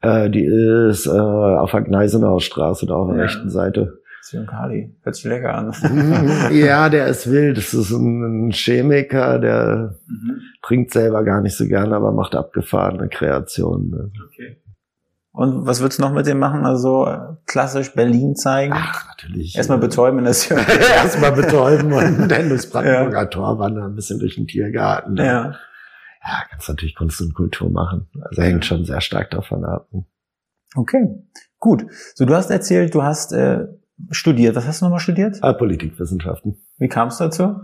Äh, 0.00 0.30
die 0.30 0.44
ist 0.44 1.06
äh, 1.06 1.10
auf 1.10 1.70
der 1.70 1.82
Gneisenauer 1.82 2.40
Straße, 2.40 2.86
da 2.86 2.94
auf 2.94 3.08
der 3.08 3.16
ja. 3.16 3.22
rechten 3.22 3.50
Seite. 3.50 4.00
Zyankali. 4.24 4.96
Hört 5.02 5.16
sich 5.16 5.24
lecker 5.24 5.54
an. 5.54 6.50
ja, 6.52 6.88
der 6.88 7.08
ist 7.08 7.30
wild. 7.30 7.58
Das 7.58 7.74
ist 7.74 7.90
ein 7.90 8.50
Chemiker, 8.52 9.38
der 9.38 9.96
mhm. 10.06 10.40
trinkt 10.62 10.92
selber 10.92 11.24
gar 11.24 11.42
nicht 11.42 11.56
so 11.56 11.66
gerne, 11.66 11.94
aber 11.94 12.10
macht 12.12 12.34
abgefahrene 12.34 13.08
Kreationen. 13.08 13.90
Ne? 13.90 14.12
Okay. 14.26 14.56
Und 15.32 15.66
was 15.66 15.80
würdest 15.80 15.98
du 15.98 16.04
noch 16.04 16.12
mit 16.12 16.26
dem 16.26 16.38
machen? 16.38 16.64
Also 16.64 17.06
klassisch 17.44 17.92
Berlin 17.92 18.34
zeigen? 18.34 18.72
Ach, 18.74 19.08
natürlich. 19.08 19.56
Erstmal 19.56 19.78
betäuben 19.78 20.20
in 20.20 20.24
der 20.24 20.32
Zyankali. 20.32 20.78
Erstmal 20.94 21.32
betäuben 21.32 21.92
und 21.92 22.28
dann 22.28 22.48
das 22.48 22.70
Brandenburger 22.70 23.18
ja. 23.18 23.26
Tor 23.26 23.58
wandern, 23.58 23.92
ein 23.92 23.94
bisschen 23.94 24.20
durch 24.20 24.36
den 24.36 24.46
Tiergarten. 24.46 25.14
Ne? 25.14 25.26
Ja. 25.26 25.54
Ja, 26.26 26.44
kannst 26.48 26.68
natürlich 26.68 26.94
Kunst 26.94 27.20
und 27.20 27.34
Kultur 27.34 27.70
machen. 27.70 28.08
Also 28.22 28.40
hängt 28.40 28.64
schon 28.64 28.86
sehr 28.86 29.02
stark 29.02 29.30
davon 29.30 29.64
ab. 29.64 29.88
Okay, 30.74 31.22
gut. 31.58 31.84
So, 32.14 32.24
du 32.24 32.34
hast 32.34 32.50
erzählt, 32.50 32.94
du 32.94 33.02
hast 33.02 33.32
äh, 33.32 33.66
studiert. 34.10 34.56
Was 34.56 34.66
hast 34.66 34.80
du 34.80 34.86
nochmal 34.86 35.00
studiert? 35.00 35.36
Ah, 35.42 35.52
Politikwissenschaften. 35.52 36.56
Wie 36.78 36.88
kam 36.88 37.08
es 37.08 37.18
dazu? 37.18 37.56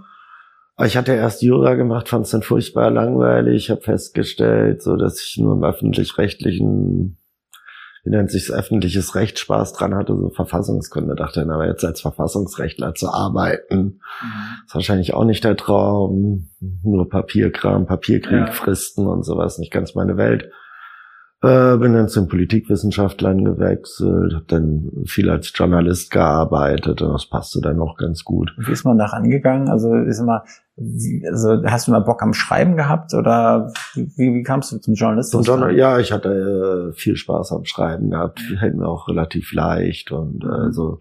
Ich 0.84 0.96
hatte 0.96 1.12
erst 1.12 1.42
Jura 1.42 1.74
gemacht, 1.74 2.08
fand 2.08 2.24
es 2.24 2.30
dann 2.30 2.42
furchtbar 2.42 2.90
langweilig. 2.90 3.64
Ich 3.64 3.70
habe 3.70 3.82
festgestellt, 3.82 4.82
so 4.82 4.96
dass 4.96 5.20
ich 5.20 5.36
nur 5.36 5.54
im 5.54 5.62
öffentlich-rechtlichen, 5.62 7.18
wie 8.04 8.10
nennt 8.10 8.30
sich's, 8.30 8.50
öffentliches 8.50 9.14
Recht 9.14 9.38
Spaß 9.38 9.74
dran 9.74 9.94
hatte, 9.94 10.16
so 10.16 10.30
Verfassungskunde. 10.30 11.16
Dachte 11.16 11.40
dann, 11.40 11.50
aber 11.50 11.66
jetzt 11.66 11.84
als 11.84 12.00
Verfassungsrechtler 12.00 12.94
zu 12.94 13.12
arbeiten, 13.12 13.82
mhm. 14.22 14.32
ist 14.66 14.74
wahrscheinlich 14.74 15.12
auch 15.12 15.24
nicht 15.24 15.44
der 15.44 15.56
Traum. 15.56 16.48
Nur 16.82 17.10
Papierkram, 17.10 17.84
Papierkrieg, 17.84 18.46
ja. 18.46 18.52
Fristen 18.52 19.06
und 19.06 19.24
sowas, 19.24 19.58
nicht 19.58 19.72
ganz 19.72 19.94
meine 19.94 20.16
Welt. 20.16 20.50
Äh, 21.42 21.78
bin 21.78 21.94
dann 21.94 22.08
zum 22.08 22.28
Politikwissenschaftlern 22.28 23.42
gewechselt, 23.46 24.34
habe 24.34 24.44
dann 24.48 24.90
viel 25.06 25.30
als 25.30 25.50
Journalist 25.54 26.10
gearbeitet 26.10 27.00
und 27.00 27.12
das 27.14 27.24
passte 27.30 27.62
dann 27.62 27.80
auch 27.80 27.96
ganz 27.96 28.24
gut. 28.24 28.52
Wie 28.58 28.72
ist 28.72 28.84
man 28.84 28.98
da 28.98 29.06
rangegangen? 29.06 29.70
Also 29.70 29.94
ist 29.94 30.20
immer, 30.20 30.44
also 31.30 31.62
hast 31.64 31.88
du 31.88 31.92
mal 31.92 32.00
Bock 32.00 32.22
am 32.22 32.34
Schreiben 32.34 32.76
gehabt 32.76 33.14
oder 33.14 33.72
wie, 33.94 34.34
wie 34.34 34.42
kamst 34.42 34.70
du 34.72 34.78
zum 34.78 34.92
Journalismus? 34.92 35.46
Zum 35.46 35.54
Journal 35.54 35.74
ja, 35.74 35.98
ich 35.98 36.12
hatte 36.12 36.90
äh, 36.90 36.92
viel 36.92 37.16
Spaß 37.16 37.52
am 37.52 37.64
Schreiben 37.64 38.10
gehabt, 38.10 38.40
fällt 38.58 38.76
mir 38.76 38.86
auch 38.86 39.08
relativ 39.08 39.54
leicht 39.54 40.12
und 40.12 40.44
Mhm. 40.44 40.50
äh, 40.50 40.72
so 40.72 40.98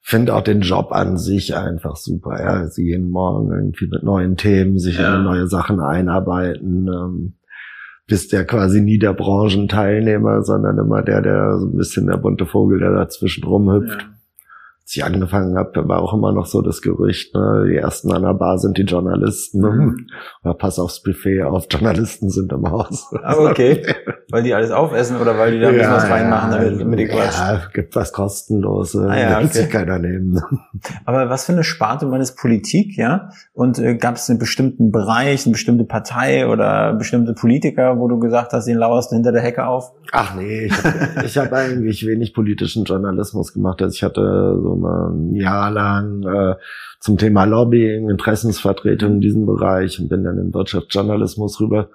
finde 0.00 0.34
auch 0.34 0.42
den 0.42 0.62
Job 0.62 0.92
an 0.92 1.18
sich 1.18 1.54
einfach 1.54 1.96
super. 1.96 2.40
Ja, 2.40 2.52
also 2.60 2.80
jeden 2.80 3.10
Morgen 3.10 3.52
irgendwie 3.52 3.86
mit 3.86 4.02
neuen 4.02 4.38
Themen 4.38 4.78
sich 4.78 4.98
Ja. 4.98 5.16
in 5.16 5.24
neue 5.24 5.46
Sachen 5.46 5.78
einarbeiten. 5.78 6.88
Ähm, 6.88 7.34
bist 8.06 8.32
ja 8.32 8.44
quasi 8.44 8.80
nie 8.80 8.98
der 8.98 9.14
Branchenteilnehmer, 9.14 10.42
sondern 10.42 10.78
immer 10.78 11.02
der, 11.02 11.22
der 11.22 11.58
so 11.58 11.66
ein 11.66 11.76
bisschen 11.76 12.06
der 12.06 12.16
bunte 12.16 12.46
Vogel, 12.46 12.78
der 12.78 12.92
dazwischen 12.92 13.44
rumhüpft. 13.44 14.08
Als 14.92 14.96
ich 14.98 15.04
angefangen 15.06 15.56
habe, 15.56 15.88
war 15.88 16.02
auch 16.02 16.12
immer 16.12 16.32
noch 16.32 16.44
so 16.44 16.60
das 16.60 16.82
Gerücht, 16.82 17.34
ne, 17.34 17.64
die 17.66 17.76
ersten 17.76 18.12
an 18.12 18.24
der 18.24 18.34
Bar 18.34 18.58
sind 18.58 18.76
die 18.76 18.82
Journalisten. 18.82 19.60
Mhm. 19.62 20.06
Oder 20.44 20.52
pass 20.52 20.78
aufs 20.78 21.02
Buffet 21.02 21.44
auf, 21.44 21.64
Journalisten 21.70 22.28
sind 22.28 22.52
im 22.52 22.70
Haus. 22.70 23.10
Ah, 23.22 23.36
okay. 23.38 23.82
Weil 24.30 24.42
die 24.42 24.52
alles 24.52 24.70
aufessen 24.70 25.16
oder 25.16 25.38
weil 25.38 25.52
die 25.52 25.60
da 25.60 25.68
ein 25.68 25.76
bisschen 25.76 25.92
was 25.92 26.10
reinmachen, 26.10 26.50
damit, 26.50 26.78
damit 26.80 26.98
die 26.98 27.06
Quatsch. 27.06 27.38
ja, 27.38 27.62
gibt 27.72 27.96
was 27.96 28.12
kostenloses, 28.12 29.00
Ah, 29.02 29.18
ja, 29.18 29.38
okay. 29.38 29.46
sich 29.46 29.70
keiner 29.70 29.98
nehmen. 29.98 30.38
Aber 31.06 31.30
was 31.30 31.46
für 31.46 31.52
eine 31.52 31.64
Sparte 31.64 32.04
man 32.04 32.20
ist 32.20 32.36
Politik, 32.36 32.98
ja? 32.98 33.30
Und 33.54 33.78
äh, 33.78 33.94
gab 33.94 34.16
es 34.16 34.28
einen 34.28 34.38
bestimmten 34.38 34.90
Bereich, 34.90 35.46
eine 35.46 35.52
bestimmte 35.52 35.84
Partei 35.84 36.46
oder 36.48 36.92
bestimmte 36.94 37.32
Politiker, 37.32 37.98
wo 37.98 38.08
du 38.08 38.18
gesagt 38.18 38.52
hast, 38.52 38.66
den 38.66 38.76
lauerst 38.76 39.10
du 39.10 39.14
hinter 39.16 39.32
der 39.32 39.40
Hecke 39.42 39.66
auf? 39.66 39.92
Ach 40.12 40.34
nee, 40.34 40.66
ich 41.24 41.38
habe 41.38 41.46
hab 41.46 41.52
eigentlich 41.58 42.06
wenig 42.06 42.34
politischen 42.34 42.84
Journalismus 42.84 43.54
gemacht. 43.54 43.80
Also 43.80 43.94
ich 43.94 44.02
hatte 44.02 44.58
so 44.62 44.76
mal 44.81 44.81
ein 44.84 45.34
Jahr 45.34 45.70
lang 45.70 46.22
äh, 46.22 46.54
zum 47.00 47.18
Thema 47.18 47.44
Lobbying, 47.44 48.10
Interessensvertretung 48.10 49.14
in 49.14 49.20
diesem 49.20 49.46
Bereich 49.46 49.98
und 50.00 50.08
bin 50.08 50.24
dann 50.24 50.38
in 50.38 50.54
Wirtschaftsjournalismus 50.54 51.60
rüber. 51.60 51.88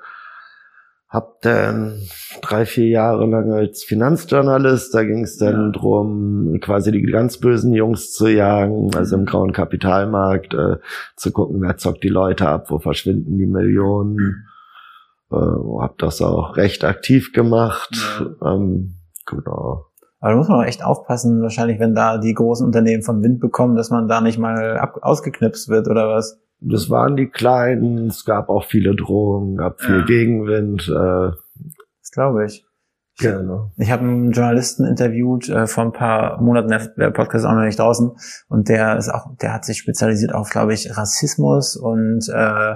Hab 1.09 1.41
dann 1.41 2.01
drei, 2.41 2.65
vier 2.65 2.89
Jahre 2.89 3.25
lang 3.27 3.51
als 3.53 3.85
Finanzjournalist, 3.85 4.93
da 4.93 5.03
ging 5.03 5.23
es 5.23 5.37
dann 5.37 5.67
Ja. 5.67 5.69
drum, 5.71 6.59
quasi 6.61 6.91
die 6.91 7.01
ganz 7.03 7.37
bösen 7.37 7.73
Jungs 7.73 8.11
zu 8.11 8.27
jagen, 8.27 8.93
also 8.93 9.15
im 9.15 9.25
grauen 9.25 9.53
Kapitalmarkt, 9.53 10.53
äh, 10.53 10.75
zu 11.15 11.31
gucken, 11.31 11.61
wer 11.61 11.77
zockt 11.77 12.03
die 12.03 12.09
Leute 12.09 12.49
ab, 12.49 12.69
wo 12.69 12.79
verschwinden 12.79 13.37
die 13.37 13.45
Millionen. 13.45 14.47
Äh, 15.31 15.35
hab 15.35 15.97
das 15.97 16.21
auch 16.21 16.57
recht 16.57 16.83
aktiv 16.83 17.31
gemacht. 17.31 17.95
Ähm, 18.41 18.95
genau. 19.25 19.86
Aber 20.19 20.31
da 20.31 20.37
muss 20.37 20.47
man 20.47 20.59
auch 20.61 20.65
echt 20.67 20.83
aufpassen, 20.83 21.41
wahrscheinlich, 21.41 21.79
wenn 21.79 21.93
da 21.95 22.17
die 22.17 22.33
großen 22.33 22.65
Unternehmen 22.65 23.03
von 23.03 23.21
Wind 23.21 23.39
bekommen, 23.39 23.75
dass 23.75 23.89
man 23.91 24.07
da 24.07 24.19
nicht 24.21 24.39
mal 24.39 24.77
ab 24.77 24.97
ausgeknipst 25.01 25.69
wird 25.69 25.87
oder 25.87 26.09
was. 26.09 26.39
Das 26.59 26.89
waren 26.89 27.15
die 27.15 27.27
Kleinen, 27.27 28.07
es 28.07 28.25
gab 28.25 28.49
auch 28.49 28.65
viele 28.65 28.95
Drohungen, 28.95 29.57
gab 29.57 29.79
viel 29.79 29.99
Ja. 29.99 30.05
Gegenwind. 30.05 30.87
Äh, 30.89 31.31
Das 32.01 32.11
glaube 32.11 32.45
ich. 32.45 32.65
genau. 33.19 33.71
Ich 33.77 33.91
habe 33.91 34.03
einen 34.03 34.31
Journalisten 34.31 34.85
interviewt 34.85 35.49
äh, 35.49 35.67
vor 35.67 35.83
ein 35.83 35.91
paar 35.91 36.41
Monaten, 36.41 36.69
der 36.69 36.87
der 36.97 37.11
Podcast 37.11 37.45
ist 37.45 37.49
auch 37.49 37.55
noch 37.55 37.63
nicht 37.65 37.77
draußen, 37.79 38.11
und 38.47 38.69
der 38.69 38.97
ist 38.97 39.09
auch, 39.09 39.35
der 39.41 39.53
hat 39.53 39.65
sich 39.65 39.77
spezialisiert 39.77 40.33
auf, 40.33 40.49
glaube 40.49 40.73
ich, 40.73 40.97
Rassismus 40.97 41.75
und 41.75 42.27
äh, 42.33 42.73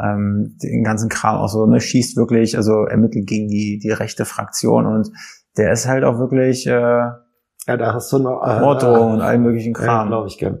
ähm, 0.00 0.56
den 0.62 0.84
ganzen 0.84 1.08
Kram 1.08 1.36
auch 1.36 1.48
so, 1.48 1.66
ne, 1.66 1.80
schießt 1.80 2.16
wirklich, 2.16 2.56
also 2.56 2.84
ermittelt 2.84 3.26
gegen 3.26 3.48
die 3.48 3.78
die 3.82 3.90
rechte 3.90 4.24
Fraktion 4.24 4.86
und 4.86 5.10
der 5.56 5.72
ist 5.72 5.86
halt 5.86 6.04
auch 6.04 6.18
wirklich 6.18 6.66
äh, 6.66 6.70
Ja, 6.70 7.76
da 7.76 7.94
hast 7.94 8.12
du 8.12 8.18
noch 8.18 8.42
äh, 8.46 8.60
Morddrohungen 8.60 9.14
und 9.16 9.20
allen 9.22 9.42
möglichen 9.42 9.74
Ja, 9.74 9.80
Kram. 9.80 10.08
glaube 10.08 10.28
ich 10.28 10.38
gern. 10.38 10.60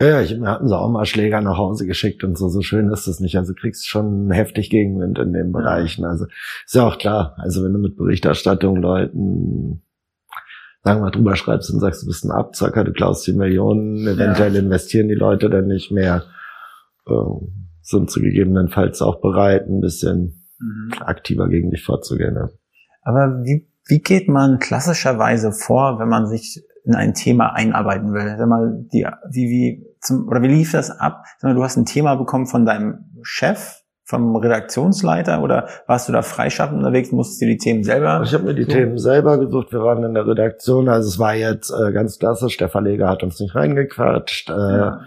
Ja, 0.00 0.06
ja, 0.06 0.20
ich, 0.20 0.38
mir 0.38 0.48
hatten 0.50 0.68
sie 0.68 0.76
auch 0.78 0.90
mal 0.90 1.06
Schläger 1.06 1.40
nach 1.40 1.56
Hause 1.56 1.86
geschickt 1.86 2.22
und 2.22 2.36
so. 2.38 2.48
So 2.48 2.60
schön 2.62 2.90
ist 2.92 3.08
das 3.08 3.20
nicht. 3.20 3.36
Also 3.36 3.52
du 3.52 3.60
kriegst 3.60 3.88
schon 3.88 4.30
heftig 4.30 4.70
Gegenwind 4.70 5.18
in 5.18 5.32
den 5.32 5.50
Bereichen. 5.50 6.04
Also 6.04 6.26
ist 6.64 6.74
ja 6.74 6.86
auch 6.86 6.98
klar. 6.98 7.34
Also 7.38 7.64
wenn 7.64 7.72
du 7.72 7.78
mit 7.78 7.96
Berichterstattung 7.96 8.76
Leuten 8.76 9.82
sagen 10.84 11.00
wir 11.00 11.04
mal 11.06 11.10
drüber 11.10 11.34
schreibst 11.36 11.70
und 11.72 11.80
sagst, 11.80 12.02
du 12.02 12.06
bist 12.06 12.24
ein 12.24 12.30
Abzocker, 12.30 12.84
du 12.84 12.92
klaust 12.92 13.26
die 13.26 13.32
Millionen, 13.32 14.06
eventuell 14.06 14.54
investieren 14.54 15.08
die 15.08 15.14
Leute 15.16 15.50
dann 15.50 15.66
nicht 15.66 15.90
mehr, 15.90 16.22
äh, 17.06 17.12
sind 17.82 18.10
zu 18.10 18.20
gegebenenfalls 18.20 19.02
auch 19.02 19.20
bereit, 19.20 19.66
ein 19.68 19.80
bisschen 19.80 20.46
Mhm. 20.60 20.90
aktiver 21.00 21.48
gegen 21.48 21.70
dich 21.70 21.84
vorzugehen. 21.84 22.34
Ja. 22.34 22.48
Aber 23.02 23.42
wie, 23.44 23.67
wie 23.88 24.00
geht 24.00 24.28
man 24.28 24.58
klassischerweise 24.58 25.52
vor, 25.52 25.98
wenn 25.98 26.08
man 26.08 26.26
sich 26.26 26.62
in 26.84 26.94
ein 26.94 27.14
Thema 27.14 27.54
einarbeiten 27.54 28.12
will? 28.12 28.36
Sag 28.38 28.48
mal, 28.48 28.86
die, 28.92 29.06
wie, 29.30 29.48
wie, 29.48 29.86
zum, 30.00 30.28
oder 30.28 30.42
wie 30.42 30.48
lief 30.48 30.72
das 30.72 30.90
ab? 30.90 31.24
Sag 31.38 31.48
mal, 31.50 31.54
du 31.54 31.64
hast 31.64 31.76
ein 31.76 31.86
Thema 31.86 32.14
bekommen 32.14 32.46
von 32.46 32.64
deinem 32.64 33.06
Chef, 33.22 33.82
vom 34.04 34.36
Redaktionsleiter 34.36 35.42
oder 35.42 35.68
warst 35.86 36.08
du 36.08 36.12
da 36.14 36.22
freischaffend 36.22 36.78
unterwegs, 36.78 37.12
musstest 37.12 37.42
du 37.42 37.46
die 37.46 37.58
Themen 37.58 37.84
selber? 37.84 38.22
Ich 38.24 38.32
habe 38.32 38.44
mir 38.44 38.54
die 38.54 38.64
so? 38.64 38.70
Themen 38.72 38.96
selber 38.96 39.38
gesucht. 39.38 39.70
Wir 39.70 39.82
waren 39.82 40.02
in 40.02 40.14
der 40.14 40.26
Redaktion. 40.26 40.88
Also 40.88 41.08
es 41.08 41.18
war 41.18 41.34
jetzt 41.34 41.70
äh, 41.70 41.92
ganz 41.92 42.18
klassisch. 42.18 42.56
Der 42.56 42.70
Verleger 42.70 43.08
hat 43.10 43.22
uns 43.22 43.38
nicht 43.38 43.54
reingequatscht. 43.54 44.48
Äh, 44.48 44.52
Ja. 44.52 45.00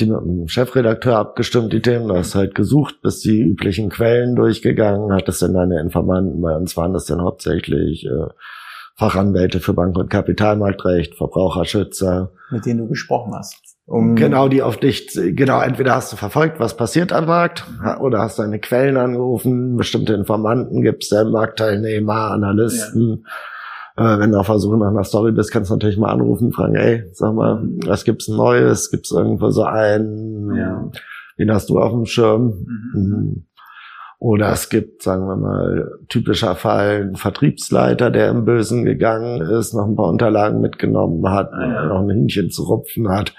Die 0.00 0.06
mit 0.06 0.20
dem 0.20 0.48
Chefredakteur 0.48 1.16
abgestimmt, 1.16 1.72
die 1.72 1.82
Themen, 1.82 2.08
das 2.08 2.34
halt 2.34 2.54
gesucht, 2.54 3.02
bis 3.02 3.20
die 3.20 3.40
üblichen 3.40 3.90
Quellen 3.90 4.34
durchgegangen, 4.34 5.12
hat 5.12 5.28
es 5.28 5.40
dann 5.40 5.54
deine 5.54 5.80
Informanten, 5.80 6.40
bei 6.40 6.54
uns 6.54 6.76
waren 6.76 6.92
das 6.92 7.06
dann 7.06 7.22
hauptsächlich 7.22 8.06
äh, 8.06 8.28
Fachanwälte 8.96 9.60
für 9.60 9.72
Bank- 9.72 9.96
und 9.96 10.10
Kapitalmarktrecht, 10.10 11.16
Verbraucherschützer, 11.16 12.32
Mit 12.50 12.66
denen 12.66 12.80
du 12.80 12.88
gesprochen 12.88 13.34
hast. 13.34 13.56
Um, 13.86 14.14
genau, 14.14 14.48
die 14.48 14.62
auf 14.62 14.76
dich, 14.76 15.08
genau, 15.14 15.60
entweder 15.60 15.96
hast 15.96 16.12
du 16.12 16.16
verfolgt, 16.16 16.60
was 16.60 16.76
passiert 16.76 17.12
am 17.12 17.26
Markt, 17.26 17.64
oder 17.98 18.20
hast 18.20 18.38
deine 18.38 18.60
Quellen 18.60 18.96
angerufen, 18.96 19.76
bestimmte 19.76 20.12
Informanten 20.12 20.82
gibt's, 20.82 21.10
ja, 21.10 21.24
Marktteilnehmer, 21.24 22.30
Analysten, 22.30 23.26
äh, 24.00 24.18
wenn 24.18 24.32
du 24.32 24.38
auf 24.38 24.46
der 24.46 24.58
Suche 24.58 24.78
nach 24.78 24.88
einer 24.88 25.04
Story 25.04 25.32
bist, 25.32 25.52
kannst 25.52 25.70
du 25.70 25.74
natürlich 25.74 25.98
mal 25.98 26.10
anrufen, 26.10 26.52
fragen, 26.52 26.74
ey, 26.74 27.04
sag 27.12 27.34
mal, 27.34 27.62
was 27.86 28.04
gibt's 28.04 28.28
Neues? 28.28 28.90
Gibt's 28.90 29.10
irgendwo 29.10 29.50
so 29.50 29.64
einen? 29.64 30.54
Ja. 30.56 30.90
Den 31.38 31.52
hast 31.52 31.68
du 31.70 31.78
auf 31.78 31.92
dem 31.92 32.06
Schirm? 32.06 32.66
Mhm. 32.94 33.00
Mhm. 33.02 33.44
Oder 34.18 34.52
es 34.52 34.68
gibt, 34.68 35.02
sagen 35.02 35.26
wir 35.26 35.36
mal, 35.36 35.90
typischer 36.10 36.54
Fall, 36.54 37.08
ein 37.10 37.16
Vertriebsleiter, 37.16 38.10
der 38.10 38.28
im 38.30 38.44
Bösen 38.44 38.84
gegangen 38.84 39.40
ist, 39.40 39.72
noch 39.72 39.86
ein 39.86 39.96
paar 39.96 40.08
Unterlagen 40.08 40.60
mitgenommen 40.60 41.26
hat, 41.30 41.50
Ah, 41.54 41.66
ja. 41.66 41.86
noch 41.86 42.00
ein 42.00 42.10
Hühnchen 42.10 42.50
zu 42.50 42.64
rupfen 42.64 43.08
hat, 43.08 43.32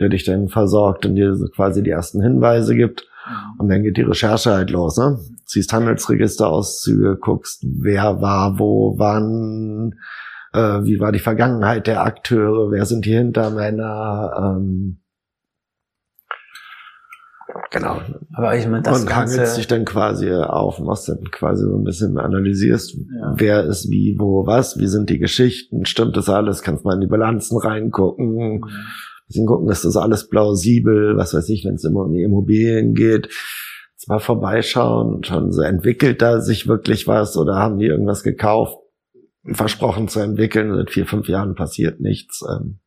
der 0.00 0.08
dich 0.08 0.24
dann 0.24 0.48
versorgt 0.48 1.06
und 1.06 1.14
dir 1.14 1.36
quasi 1.54 1.82
die 1.82 1.90
ersten 1.90 2.20
Hinweise 2.20 2.74
gibt. 2.74 3.06
Mhm. 3.26 3.60
Und 3.60 3.68
dann 3.68 3.82
geht 3.82 3.96
die 3.96 4.02
Recherche 4.02 4.52
halt 4.52 4.70
los, 4.70 4.96
ne? 4.96 5.18
Ziehst 5.46 5.72
Handelsregisterauszüge, 5.72 7.16
guckst, 7.20 7.64
wer 7.66 8.20
war 8.20 8.58
wo, 8.58 8.98
wann, 8.98 9.94
äh, 10.52 10.84
wie 10.84 10.98
war 11.00 11.12
die 11.12 11.18
Vergangenheit 11.20 11.86
der 11.86 12.02
Akteure, 12.04 12.70
wer 12.70 12.84
sind 12.86 13.04
die 13.04 13.16
Hintermänner, 13.16 14.56
ähm, 14.58 14.98
genau. 17.70 18.00
Aber 18.34 18.56
ich 18.56 18.66
meine, 18.66 18.82
das 18.82 19.00
und 19.02 19.08
Ganze, 19.08 19.54
dich 19.56 19.66
dann 19.66 19.84
quasi 19.84 20.32
auf, 20.32 20.78
machst 20.80 21.08
dann 21.08 21.24
quasi 21.30 21.64
so 21.64 21.76
ein 21.76 21.84
bisschen 21.84 22.18
analysierst, 22.18 22.94
Ja. 22.94 23.34
wer 23.36 23.64
ist 23.64 23.88
wie, 23.90 24.16
wo, 24.18 24.46
was, 24.46 24.78
wie 24.78 24.86
sind 24.86 25.10
die 25.10 25.18
Geschichten, 25.18 25.84
stimmt 25.86 26.16
das 26.16 26.28
alles, 26.28 26.62
kannst 26.62 26.84
mal 26.84 26.94
in 26.94 27.00
die 27.00 27.06
Bilanzen 27.06 27.58
reingucken, 27.58 28.64
bisschen 29.26 29.46
gucken, 29.46 29.68
ist 29.68 29.84
das 29.84 29.96
alles 29.96 30.28
plausibel, 30.28 31.16
was 31.16 31.34
weiß 31.34 31.48
ich, 31.48 31.64
wenn 31.64 31.74
es 31.74 31.84
immer 31.84 32.04
um 32.04 32.12
die 32.12 32.22
Immobilien 32.22 32.94
geht, 32.94 33.28
mal 34.06 34.20
vorbeischauen, 34.20 35.24
schon 35.24 35.52
so 35.52 35.62
entwickelt 35.62 36.22
da 36.22 36.40
sich 36.40 36.66
wirklich 36.68 37.06
was 37.06 37.36
oder 37.36 37.56
haben 37.56 37.78
die 37.78 37.86
irgendwas 37.86 38.22
gekauft, 38.22 38.78
versprochen 39.44 40.08
zu 40.08 40.20
entwickeln, 40.20 40.74
seit 40.74 40.90
vier, 40.90 41.06
fünf 41.06 41.28
Jahren 41.28 41.54
passiert 41.54 42.00
nichts. 42.00 42.42
Ähm, 42.48 42.80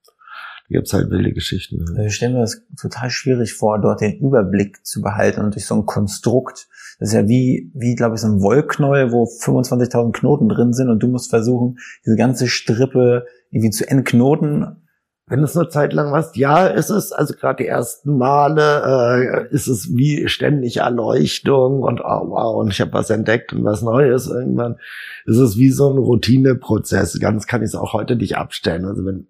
da 0.69 0.77
gibt's 0.77 0.93
halt 0.93 1.09
wilde 1.09 1.33
Geschichten. 1.33 1.83
Also 1.89 2.01
ich 2.03 2.15
stelle 2.15 2.33
mir 2.33 2.41
das 2.41 2.61
total 2.79 3.09
schwierig 3.09 3.53
vor, 3.53 3.79
dort 3.81 4.01
den 4.01 4.19
Überblick 4.19 4.85
zu 4.85 5.01
behalten 5.01 5.41
und 5.41 5.55
durch 5.55 5.65
so 5.65 5.75
ein 5.75 5.85
Konstrukt. 5.85 6.67
Das 6.99 7.09
ist 7.09 7.15
ja 7.15 7.27
wie, 7.27 7.71
wie 7.73 7.95
glaube 7.95 8.15
ich, 8.15 8.21
so 8.21 8.27
ein 8.27 8.41
Wollknäuel, 8.41 9.11
wo 9.11 9.23
25.000 9.23 10.11
Knoten 10.11 10.49
drin 10.49 10.73
sind 10.73 10.89
und 10.89 11.01
du 11.01 11.07
musst 11.07 11.29
versuchen, 11.29 11.77
diese 12.05 12.17
ganze 12.17 12.47
Strippe 12.47 13.25
irgendwie 13.51 13.71
zu 13.71 13.89
entknoten. 13.89 14.83
Wenn 15.29 15.39
du 15.39 15.45
es 15.45 15.55
eine 15.55 15.69
Zeit 15.69 15.93
lang 15.93 16.09
machst, 16.11 16.35
ja, 16.37 16.65
ist 16.67 16.89
es, 16.89 17.11
also 17.11 17.35
gerade 17.35 17.63
die 17.63 17.67
ersten 17.69 18.17
Male, 18.17 19.47
äh, 19.49 19.53
ist 19.53 19.67
es 19.67 19.95
wie 19.95 20.27
ständig 20.27 20.77
Erleuchtung 20.77 21.83
und 21.83 22.01
oh, 22.01 22.29
wow, 22.29 22.55
und 22.55 22.71
ich 22.71 22.81
habe 22.81 22.93
was 22.93 23.09
entdeckt 23.11 23.53
und 23.53 23.63
was 23.63 23.81
Neues. 23.83 24.27
Irgendwann 24.27 24.77
ist 25.25 25.37
es 25.37 25.55
wie 25.57 25.69
so 25.69 25.91
ein 25.91 25.97
Routineprozess. 25.99 27.19
Ganz 27.19 27.45
kann 27.45 27.61
ich 27.61 27.67
es 27.67 27.75
auch 27.75 27.93
heute 27.93 28.15
nicht 28.15 28.37
abstellen. 28.37 28.85
Also 28.85 29.05
wenn 29.05 29.27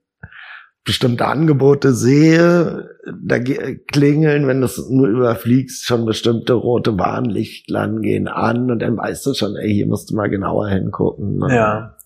bestimmte 0.85 1.25
Angebote 1.27 1.93
sehe, 1.93 2.89
da 3.21 3.37
ge- 3.37 3.75
klingeln, 3.75 4.47
wenn 4.47 4.61
du 4.61 4.65
es 4.65 4.89
nur 4.89 5.07
überfliegst, 5.07 5.85
schon 5.85 6.05
bestimmte 6.05 6.53
rote 6.53 6.97
Warnlichtlein 6.97 8.01
gehen 8.01 8.27
an 8.27 8.71
und 8.71 8.79
dann 8.79 8.97
weißt 8.97 9.25
du 9.25 9.33
schon, 9.33 9.55
ey, 9.57 9.71
hier 9.71 9.85
musst 9.85 10.09
du 10.09 10.15
mal 10.15 10.29
genauer 10.29 10.69
hingucken. 10.69 11.37
ne? 11.39 11.53
Ja. 11.53 11.97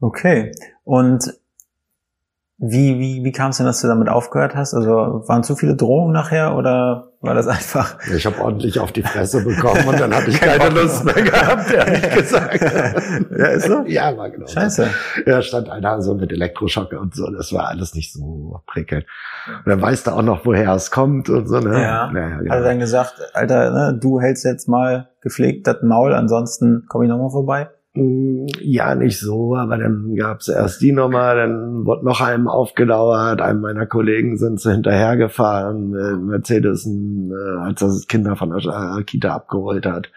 Okay. 0.00 0.52
Und 0.82 1.34
Wie, 2.62 2.98
wie, 2.98 3.24
wie 3.24 3.32
kam 3.32 3.50
es 3.50 3.56
denn, 3.56 3.64
dass 3.64 3.80
du 3.80 3.88
damit 3.88 4.10
aufgehört 4.10 4.54
hast? 4.54 4.74
Also 4.74 4.90
waren 5.26 5.42
zu 5.42 5.56
viele 5.56 5.76
Drohungen 5.76 6.12
nachher 6.12 6.54
oder 6.54 7.12
war 7.22 7.34
das 7.34 7.48
einfach? 7.48 7.96
Ich 8.14 8.26
habe 8.26 8.38
ordentlich 8.38 8.78
auf 8.78 8.92
die 8.92 9.02
Fresse 9.02 9.42
bekommen 9.42 9.88
und 9.88 9.98
dann 9.98 10.14
habe 10.14 10.28
ich 10.28 10.38
keine 10.40 10.68
Lust 10.68 11.02
mehr 11.06 11.22
gehabt, 11.22 11.72
ehrlich 11.72 12.10
gesagt. 12.14 12.60
ja, 12.60 13.46
ist 13.46 13.66
so? 13.66 13.82
Ja, 13.86 14.14
war 14.14 14.28
genau. 14.28 14.46
Scheiße. 14.46 14.88
Ja, 15.24 15.40
stand 15.40 15.70
einer 15.70 16.02
so 16.02 16.14
mit 16.14 16.32
Elektroschock 16.32 16.92
und 16.92 17.14
so. 17.14 17.30
Das 17.30 17.50
war 17.54 17.68
alles 17.68 17.94
nicht 17.94 18.12
so 18.12 18.60
prickelnd. 18.66 19.06
Und 19.64 19.66
dann 19.66 19.80
weißt 19.80 20.08
du 20.08 20.10
auch 20.10 20.22
noch, 20.22 20.44
woher 20.44 20.74
es 20.74 20.90
kommt 20.90 21.30
und 21.30 21.46
so. 21.46 21.60
Ne? 21.60 21.80
Ja. 21.80 22.10
Naja, 22.12 22.36
genau. 22.40 22.50
Hat 22.54 22.60
er 22.60 22.64
dann 22.64 22.78
gesagt, 22.78 23.14
Alter, 23.32 23.70
ne, 23.70 23.98
du 23.98 24.20
hältst 24.20 24.44
jetzt 24.44 24.68
mal 24.68 25.08
gepflegt 25.22 25.66
das 25.66 25.76
Maul, 25.82 26.12
ansonsten 26.12 26.84
komme 26.88 27.06
ich 27.06 27.10
nochmal 27.10 27.30
vorbei? 27.30 27.70
Ja, 28.60 28.94
nicht 28.94 29.18
so, 29.18 29.56
aber 29.56 29.76
dann 29.76 30.14
gab's 30.16 30.48
erst 30.48 30.80
die 30.80 30.92
Nummer, 30.92 31.34
dann 31.34 31.84
wurde 31.84 32.04
noch 32.04 32.20
einem 32.20 32.48
aufgedauert, 32.48 33.40
einem 33.40 33.60
meiner 33.60 33.86
Kollegen 33.86 34.36
sind 34.36 34.60
sie 34.60 34.72
hinterhergefahren 34.72 35.90
mit 35.90 36.22
Mercedes, 36.22 36.86
äh, 36.86 37.60
als 37.60 37.82
er 37.82 37.88
das 37.88 38.06
Kinder 38.06 38.36
von 38.36 38.50
der 38.50 38.98
äh, 38.98 39.02
Kita 39.02 39.34
abgeholt 39.34 39.86
hat. 39.86 40.10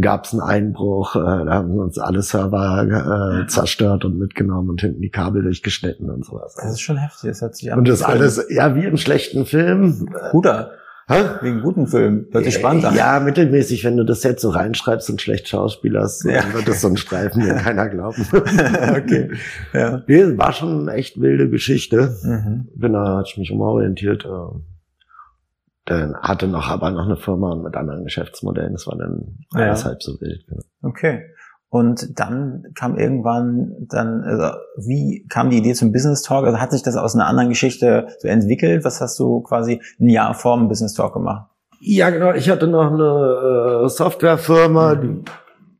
Gab's 0.00 0.32
einen 0.32 0.42
Einbruch, 0.42 1.16
äh, 1.16 1.18
da 1.18 1.54
haben 1.54 1.72
sie 1.72 1.78
uns 1.80 1.98
alle 1.98 2.22
Server 2.22 3.42
äh, 3.42 3.46
zerstört 3.46 4.04
und 4.04 4.18
mitgenommen 4.18 4.70
und 4.70 4.80
hinten 4.80 5.00
die 5.00 5.10
Kabel 5.10 5.42
durchgeschnitten 5.42 6.10
und 6.10 6.24
sowas. 6.24 6.54
Das 6.54 6.72
ist 6.72 6.80
schon 6.80 6.96
heftig, 6.96 7.30
das 7.30 7.42
hört 7.42 7.56
sich 7.56 7.72
an. 7.72 7.78
Und 7.80 7.88
das 7.88 8.02
alles, 8.02 8.46
ja, 8.50 8.74
wie 8.74 8.84
im 8.84 8.96
schlechten 8.96 9.44
Film. 9.44 10.08
Guter, 10.30 10.72
Hä? 11.08 11.24
wegen 11.40 11.62
guten 11.62 11.86
Film. 11.86 12.26
Hört 12.32 12.44
sich 12.44 12.54
spannend 12.54 12.84
an. 12.84 12.94
Ja, 12.94 13.18
mittelmäßig, 13.20 13.82
wenn 13.84 13.96
du 13.96 14.04
das 14.04 14.22
jetzt 14.24 14.42
so 14.42 14.50
reinschreibst 14.50 15.08
und 15.08 15.22
schlecht 15.22 15.48
schauspielerst, 15.48 16.24
Ja. 16.24 16.42
dann 16.42 16.52
wird 16.52 16.68
das 16.68 16.82
so 16.82 16.88
ein 16.88 16.96
Streifen, 16.98 17.42
den 17.44 17.56
keiner 17.56 17.88
glauben. 17.88 18.26
okay. 18.32 19.30
Ja. 19.72 20.02
Nee, 20.06 20.36
war 20.36 20.52
schon 20.52 20.82
eine 20.88 20.92
echt 20.98 21.18
wilde 21.20 21.48
Geschichte. 21.48 22.14
Mhm. 22.22 22.68
Bin 22.74 22.92
da, 22.92 23.16
hat 23.18 23.28
ich 23.30 23.38
mich 23.38 23.50
umorientiert. 23.50 24.26
Äh, 24.26 24.58
dann 25.86 26.14
hatte 26.16 26.46
noch 26.46 26.68
aber 26.68 26.90
noch 26.90 27.06
eine 27.06 27.16
Firma 27.16 27.54
mit 27.54 27.74
anderen 27.74 28.04
Geschäftsmodellen. 28.04 28.74
Das 28.74 28.86
war 28.86 28.98
dann 28.98 29.38
Ja. 29.54 29.60
alles 29.68 29.86
halb 29.86 30.02
so 30.02 30.20
wild. 30.20 30.44
genau. 30.46 30.60
Okay. 30.82 31.22
Und 31.70 32.18
dann 32.18 32.64
kam 32.74 32.96
irgendwann 32.96 33.74
dann, 33.90 34.22
also 34.22 34.56
wie 34.78 35.26
kam 35.28 35.50
die 35.50 35.58
Idee 35.58 35.74
zum 35.74 35.92
Business 35.92 36.22
Talk? 36.22 36.46
Also 36.46 36.60
hat 36.60 36.72
sich 36.72 36.82
das 36.82 36.96
aus 36.96 37.14
einer 37.14 37.26
anderen 37.26 37.50
Geschichte 37.50 38.08
so 38.20 38.28
entwickelt? 38.28 38.84
Was 38.84 39.00
hast 39.02 39.18
du 39.18 39.42
quasi 39.42 39.82
ein 40.00 40.08
Jahr 40.08 40.32
vor 40.32 40.56
dem 40.56 40.68
Business 40.68 40.94
Talk 40.94 41.12
gemacht? 41.12 41.50
Ja, 41.80 42.10
genau. 42.10 42.32
Ich 42.32 42.48
hatte 42.48 42.66
noch 42.66 42.90
eine 42.90 43.84
äh, 43.84 43.88
Softwarefirma, 43.88 44.94
die 44.96 45.22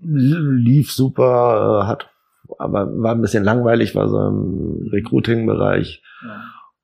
lief 0.01 0.93
super, 0.93 1.83
äh, 1.83 1.87
hat 1.87 2.11
aber 2.59 2.87
war 2.97 3.15
ein 3.15 3.21
bisschen 3.21 3.45
langweilig, 3.45 3.95
war 3.95 4.09
so 4.09 4.19
im 4.27 4.89
Recruiting-Bereich 4.93 6.03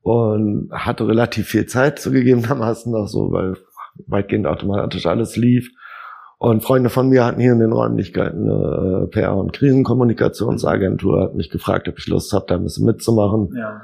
und 0.01 0.69
hatte 0.71 1.07
relativ 1.07 1.47
viel 1.47 1.65
Zeit 1.65 1.99
zugegebenermaßen 1.99 2.91
noch 2.91 3.07
so, 3.07 3.31
weil 3.31 3.57
weitgehend 4.07 4.47
automatisch 4.47 5.05
alles 5.05 5.35
lief. 5.35 5.71
Und 6.45 6.61
Freunde 6.63 6.91
von 6.91 7.09
mir 7.09 7.25
hatten 7.25 7.41
hier 7.41 7.53
in 7.53 7.59
den 7.59 7.71
Räumlichkeiten 7.71 8.47
eine 8.47 9.05
äh, 9.05 9.07
PR- 9.07 9.35
und 9.35 9.51
Krisenkommunikationsagentur, 9.51 11.23
hat 11.23 11.33
mich 11.33 11.49
gefragt, 11.49 11.89
ob 11.89 11.97
ich 11.97 12.05
Lust 12.05 12.33
habe, 12.33 12.45
da 12.47 12.53
ein 12.53 12.61
bisschen 12.61 12.85
mitzumachen. 12.85 13.49
Ja. 13.57 13.81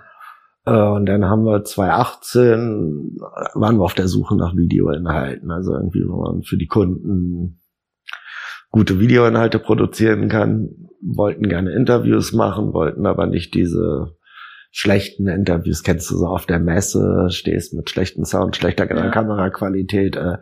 Äh, 0.67 0.95
Und 0.95 1.07
dann 1.07 1.25
haben 1.25 1.43
wir 1.43 1.63
2018, 1.63 3.17
äh, 3.17 3.59
waren 3.59 3.77
wir 3.77 3.83
auf 3.83 3.95
der 3.95 4.07
Suche 4.07 4.35
nach 4.35 4.55
Videoinhalten, 4.55 5.49
also 5.49 5.73
irgendwie, 5.73 6.03
wo 6.07 6.21
man 6.21 6.43
für 6.43 6.55
die 6.55 6.67
Kunden 6.67 7.59
gute 8.69 8.99
Videoinhalte 8.99 9.57
produzieren 9.57 10.29
kann, 10.29 10.69
wollten 11.01 11.49
gerne 11.49 11.71
Interviews 11.71 12.31
machen, 12.31 12.73
wollten 12.73 13.07
aber 13.07 13.25
nicht 13.25 13.55
diese 13.55 14.17
schlechten 14.69 15.27
Interviews, 15.27 15.81
kennst 15.81 16.11
du 16.11 16.15
so 16.15 16.27
auf 16.27 16.45
der 16.45 16.59
Messe, 16.59 17.27
stehst 17.31 17.73
mit 17.73 17.89
schlechten 17.89 18.23
Sound, 18.23 18.55
schlechter 18.55 18.87
Ja. 18.87 19.09
Kameraqualität, 19.09 20.15
äh, 20.15 20.37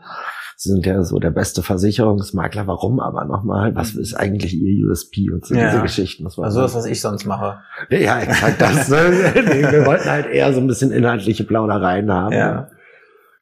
sie 0.62 0.72
sind 0.72 0.86
ja 0.86 1.01
so 1.04 1.20
der 1.20 1.30
beste 1.32 1.63
Versicherungsmakler, 1.63 2.68
warum 2.68 3.00
aber 3.00 3.24
nochmal, 3.24 3.74
was 3.75 3.96
ist 3.96 4.13
eigentlich 4.13 4.54
ihr 4.54 4.86
USP 4.89 5.30
und 5.32 5.46
so 5.46 5.55
Ja. 5.55 5.70
diese 5.70 5.81
Geschichten. 5.81 6.25
Das 6.25 6.38
Also 6.38 6.60
das, 6.60 6.75
was 6.75 6.86
ich 6.86 7.00
sonst 7.00 7.25
mache. 7.25 7.60
ja, 7.90 8.20
exakt 8.20 8.60
das. 8.60 8.90
Ne? 8.90 8.98
Wir 9.72 9.86
wollten 9.86 10.10
halt 10.10 10.25
eher 10.25 10.51
so 10.51 10.60
ein 10.60 10.68
bisschen 10.68 10.92
inhaltliche 10.92 11.46
Plaudereien 11.46 12.12
haben. 12.12 12.33
Ja. 12.33 12.68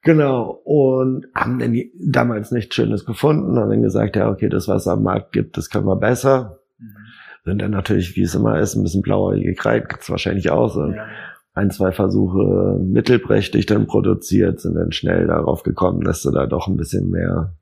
Genau. 0.03 0.61
Und 0.63 1.25
haben 1.33 1.57
dann 1.57 1.73
die- 1.73 1.91
damals 1.99 2.51
nichts 2.51 2.75
Schönes 2.75 3.03
gefunden, 3.03 3.57
haben 3.57 3.71
dann 3.71 3.81
gesagt, 3.81 4.15
ja, 4.15 4.29
okay, 4.29 4.47
das, 4.47 4.67
was 4.67 4.83
es 4.83 4.87
am 4.87 5.01
Markt 5.01 5.31
gibt, 5.31 5.57
das 5.57 5.71
können 5.71 5.87
wir 5.87 5.95
besser. 5.95 6.59
Sind 7.45 7.63
dann 7.63 7.71
natürlich, 7.71 8.15
wie 8.15 8.21
es 8.23 8.35
immer 8.35 8.59
ist, 8.59 8.75
ein 8.75 8.83
bisschen 8.83 9.01
blauäugig 9.01 9.65
rein, 9.65 9.85
gibt's 9.89 10.09
wahrscheinlich 10.11 10.51
auch 10.51 10.67
so. 10.67 10.93
Ein, 11.57 11.71
zwei 11.71 11.91
Versuche 11.91 12.79
mittelprächtig 12.79 13.65
dann 13.65 13.87
produziert, 13.87 14.59
sind 14.59 14.75
dann 14.75 14.91
schnell 14.91 15.27
darauf 15.27 15.63
gekommen, 15.63 16.01
dass 16.01 16.21
du 16.21 16.31
da 16.31 16.45
doch 16.45 16.67
ein 16.67 16.77
bisschen 16.77 17.09
mehr 17.09 17.55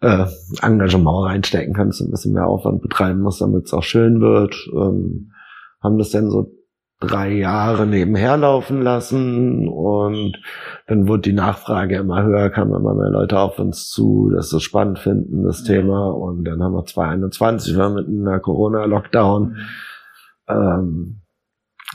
äh, 0.00 0.26
Engagement 0.60 1.26
reinstecken 1.26 1.74
kannst, 1.74 2.00
ein 2.00 2.10
bisschen 2.10 2.34
mehr 2.34 2.46
Aufwand 2.46 2.82
betreiben 2.82 3.20
musst, 3.20 3.40
damit 3.40 3.66
es 3.66 3.72
auch 3.72 3.82
schön 3.82 4.20
wird. 4.20 4.54
Ähm, 4.74 5.32
haben 5.80 5.98
das 5.98 6.10
dann 6.10 6.30
so 6.30 6.52
drei 7.00 7.32
Jahre 7.32 7.86
nebenher 7.86 8.36
laufen 8.36 8.80
lassen 8.82 9.68
und 9.68 10.38
dann 10.86 11.08
wurde 11.08 11.22
die 11.22 11.32
Nachfrage 11.32 11.96
immer 11.96 12.22
höher, 12.22 12.50
kamen 12.50 12.74
immer 12.74 12.94
mehr 12.94 13.10
Leute 13.10 13.38
auf 13.38 13.58
uns 13.58 13.88
zu, 13.88 14.30
dass 14.34 14.50
sie 14.50 14.58
es 14.58 14.62
spannend 14.62 14.98
finden, 14.98 15.42
das 15.42 15.64
Thema. 15.64 16.10
Und 16.10 16.44
dann 16.44 16.62
haben 16.62 16.74
wir 16.74 16.84
2021, 16.84 17.76
wir 17.76 18.06
in 18.06 18.26
einer 18.26 18.40
Corona-Lockdown, 18.40 19.56
ähm, 20.48 21.21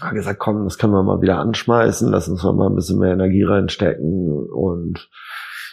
haben 0.02 0.16
gesagt, 0.16 0.40
komm, 0.40 0.64
das 0.64 0.78
können 0.78 0.94
wir 0.94 1.04
mal 1.04 1.22
wieder 1.22 1.40
anschmeißen, 1.40 2.10
lass 2.10 2.28
uns 2.28 2.44
mal 2.44 2.68
ein 2.68 2.76
bisschen 2.76 3.00
mehr 3.00 3.14
Energie 3.14 3.44
reinstecken. 3.44 4.48
Und 4.50 5.10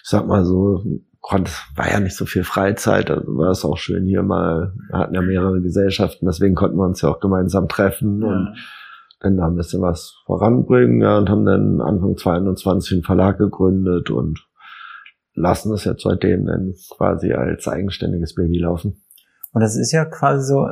ich 0.03 0.09
sag 0.09 0.27
mal 0.27 0.45
so, 0.45 0.83
konnte, 1.21 1.51
war 1.77 1.91
ja 1.91 2.01
nicht 2.01 2.17
so 2.17 2.27
viel 2.27 2.45
Freizeit, 2.45 3.11
also 3.11 3.27
war 3.37 3.51
es 3.51 3.65
auch 3.65 3.79
schön 3.79 4.07
hier 4.07 4.23
mal, 4.23 4.75
wir 4.91 4.99
hatten 4.99 5.15
ja 5.15 5.23
mehrere 5.23 5.61
Gesellschaften, 5.63 6.27
deswegen 6.27 6.55
konnten 6.55 6.77
wir 6.77 6.85
uns 6.85 7.01
ja 7.01 7.09
auch 7.09 7.21
gemeinsam 7.21 7.69
treffen. 7.69 8.23
Und 8.23 8.57
dann 9.21 9.37
da 9.39 9.47
ein 9.47 9.57
bisschen 9.57 9.81
was 9.81 10.23
voranbringen, 10.27 11.01
ja, 11.01 11.17
und 11.17 11.31
haben 11.31 11.47
dann 11.47 11.81
Anfang 11.81 12.17
2021 12.17 12.93
einen 12.93 13.03
Verlag 13.03 13.39
gegründet 13.39 14.11
und 14.11 14.47
lassen 15.35 15.73
es 15.73 15.85
jetzt 15.85 16.03
seitdem 16.03 16.45
dann 16.47 16.75
quasi 16.97 17.33
als 17.33 17.67
eigenständiges 17.67 18.35
Baby 18.35 18.59
laufen. 18.59 19.03
Und 19.53 19.63
das 19.63 19.77
ist 19.77 19.93
ja 19.93 20.05
quasi 20.05 20.47
so, 20.47 20.69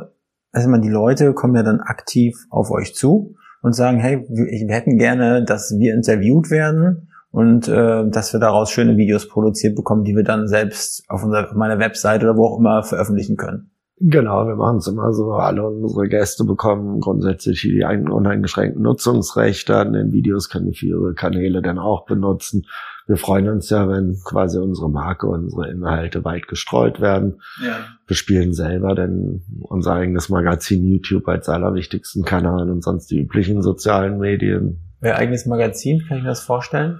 also 0.51 0.69
man, 0.69 0.81
die 0.81 0.89
Leute 0.89 1.33
kommen 1.33 1.55
ja 1.55 1.63
dann 1.63 1.81
aktiv 1.81 2.37
auf 2.49 2.69
euch 2.69 2.93
zu 2.93 3.35
und 3.63 3.73
sagen, 3.73 3.97
hey, 3.97 4.23
wir, 4.29 4.75
hätten 4.75 4.97
gerne, 4.97 5.43
dass 5.43 5.73
wir 5.79 5.95
interviewt 5.95 6.51
werden 6.51 7.09
und 7.31 7.67
äh, 7.67 8.07
dass 8.09 8.33
wir 8.33 8.39
daraus 8.39 8.69
schöne 8.69 8.97
Videos 8.97 9.27
produziert 9.27 9.75
bekommen, 9.75 10.03
die 10.03 10.15
wir 10.15 10.23
dann 10.23 10.47
selbst 10.47 11.03
auf, 11.09 11.23
unserer, 11.23 11.49
auf 11.49 11.55
meiner 11.55 11.79
Webseite 11.79 12.25
oder 12.25 12.37
wo 12.37 12.45
auch 12.45 12.59
immer 12.59 12.83
veröffentlichen 12.83 13.37
können. 13.37 13.71
Genau, 14.05 14.45
wir 14.45 14.57
machen 14.57 14.79
es 14.79 14.87
immer 14.87 15.13
so. 15.13 15.31
Alle 15.31 15.65
unsere 15.65 16.09
Gäste 16.09 16.43
bekommen 16.43 16.99
grundsätzlich 16.99 17.61
die 17.61 17.85
ein- 17.85 18.09
uneingeschränkten 18.09 18.83
Nutzungsrechte 18.83 19.77
an 19.77 19.93
den 19.93 20.11
Videos, 20.11 20.49
können 20.49 20.71
die 20.71 20.77
für 20.77 20.87
ihre 20.87 21.13
Kanäle 21.13 21.61
dann 21.61 21.79
auch 21.79 22.05
benutzen. 22.05 22.65
Wir 23.07 23.15
freuen 23.15 23.47
uns 23.47 23.69
ja, 23.69 23.87
wenn 23.87 24.17
quasi 24.25 24.59
unsere 24.59 24.89
Marke, 24.89 25.27
unsere 25.27 25.69
Inhalte 25.69 26.25
weit 26.25 26.49
gestreut 26.49 26.99
werden. 26.99 27.41
Ja. 27.65 27.77
Wir 28.05 28.15
spielen 28.17 28.53
selber 28.53 28.93
denn 28.93 29.43
unser 29.61 29.93
eigenes 29.93 30.27
Magazin 30.27 30.85
YouTube 30.85 31.29
als 31.29 31.47
allerwichtigsten 31.47 32.25
Kanal 32.25 32.69
und 32.69 32.83
sonst 32.83 33.09
die 33.09 33.21
üblichen 33.21 33.61
sozialen 33.61 34.19
Medien. 34.19 34.81
Euer 35.01 35.15
eigenes 35.15 35.45
Magazin, 35.45 36.03
kann 36.05 36.17
ich 36.17 36.23
mir 36.23 36.29
das 36.29 36.43
vorstellen? 36.43 36.99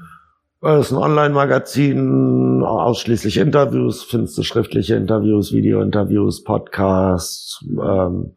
Es 0.65 0.85
ist 0.87 0.91
ein 0.93 0.97
Online-Magazin, 0.97 2.63
ausschließlich 2.63 3.37
Interviews, 3.37 4.03
findest 4.03 4.37
du 4.37 4.43
schriftliche 4.43 4.95
Interviews, 4.95 5.51
Video-Interviews, 5.51 6.43
Podcasts, 6.45 7.65
ähm, 7.81 8.35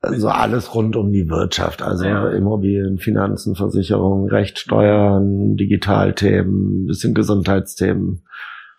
also 0.00 0.28
alles 0.28 0.74
rund 0.74 0.96
um 0.96 1.12
die 1.12 1.28
Wirtschaft, 1.28 1.82
also 1.82 2.04
Ja. 2.04 2.30
Immobilien, 2.30 2.98
Finanzen, 2.98 3.54
Versicherungen, 3.54 4.28
Recht, 4.28 4.58
Steuern, 4.58 5.56
Digitalthemen, 5.56 6.86
bisschen 6.86 7.14
Gesundheitsthemen, 7.14 8.24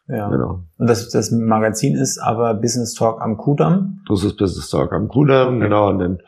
Ja. 0.09 0.27
genau. 0.29 0.63
Und 0.77 0.89
das, 0.89 1.07
das 1.09 1.31
Magazin 1.31 1.95
ist 1.95 2.17
aber 2.17 2.53
Business 2.55 2.95
Talk 2.95 3.21
am 3.21 3.37
Kudamm. 3.37 4.01
Das 4.09 4.25
ist 4.25 4.35
Business 4.35 4.69
Talk 4.69 4.91
am 4.91 5.07
Kudamm, 5.07 5.55
Okay. 5.55 5.63
genau, 5.63 5.89
und 5.89 5.99
dann 5.99 6.19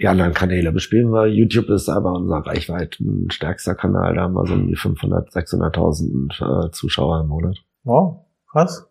die 0.00 0.08
anderen 0.08 0.32
Kanäle 0.34 0.72
bespielen 0.72 1.10
wir. 1.12 1.26
YouTube 1.26 1.68
ist 1.70 1.88
aber 1.88 2.12
unser 2.12 2.38
reichweiten 2.38 3.28
stärkster 3.30 3.74
Kanal, 3.74 4.14
da 4.14 4.22
haben 4.22 4.34
wir 4.34 4.46
so 4.46 4.54
um 4.54 4.68
die 4.68 4.76
500, 4.76 5.30
600.000 5.30 6.66
äh, 6.68 6.70
Zuschauer 6.70 7.20
im 7.22 7.28
Monat. 7.28 7.56
Wow, 7.84 8.24
krass. 8.50 8.84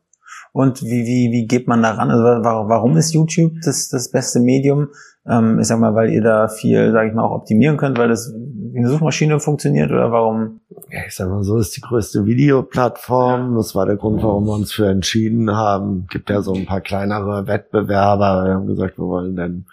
Und 0.54 0.82
wie, 0.82 1.06
wie, 1.06 1.32
wie 1.32 1.46
geht 1.48 1.68
man 1.68 1.82
da 1.84 1.92
ran? 1.92 2.10
Also 2.10 2.24
wa- 2.24 2.68
warum 2.68 2.98
ist 2.98 3.14
YouTube 3.14 3.54
das, 3.64 3.90
das 3.90 4.12
beste 4.12 4.40
Medium? 4.40 4.90
Ähm, 5.28 5.60
ich 5.60 5.68
sag 5.68 5.80
mal, 5.80 5.94
weil 5.94 6.10
ihr 6.10 6.22
da 6.22 6.48
viel, 6.48 6.92
sage 6.92 7.10
ich 7.10 7.14
mal, 7.16 7.24
auch 7.24 7.32
optimieren 7.36 7.78
könnt, 7.78 7.98
weil 7.98 8.08
das 8.10 8.34
wie 8.34 8.80
eine 8.80 8.90
Suchmaschine 8.90 9.40
funktioniert 9.40 9.92
oder 9.92 10.12
warum? 10.12 10.62
Ja, 10.90 11.00
ich 11.08 11.16
sag 11.16 11.30
mal 11.30 11.44
so, 11.44 11.58
ist 11.58 11.76
die 11.78 11.82
größte 11.82 12.26
Videoplattform. 12.26 13.56
Das 13.56 13.76
war 13.76 13.86
der 13.86 13.96
Grund, 13.98 14.22
warum 14.24 14.46
wir 14.46 14.54
uns 14.54 14.72
für 14.74 14.88
entschieden 14.88 15.56
haben. 15.56 16.08
Gibt 16.10 16.30
ja 16.30 16.42
so 16.42 16.54
ein 16.54 16.66
paar 16.66 16.82
kleinere 16.82 17.48
Wettbewerber. 17.48 18.46
Wir 18.46 18.54
haben 18.54 18.68
gesagt, 18.68 18.98
wir 18.98 19.06
wollen 19.06 19.36
dann 19.36 19.66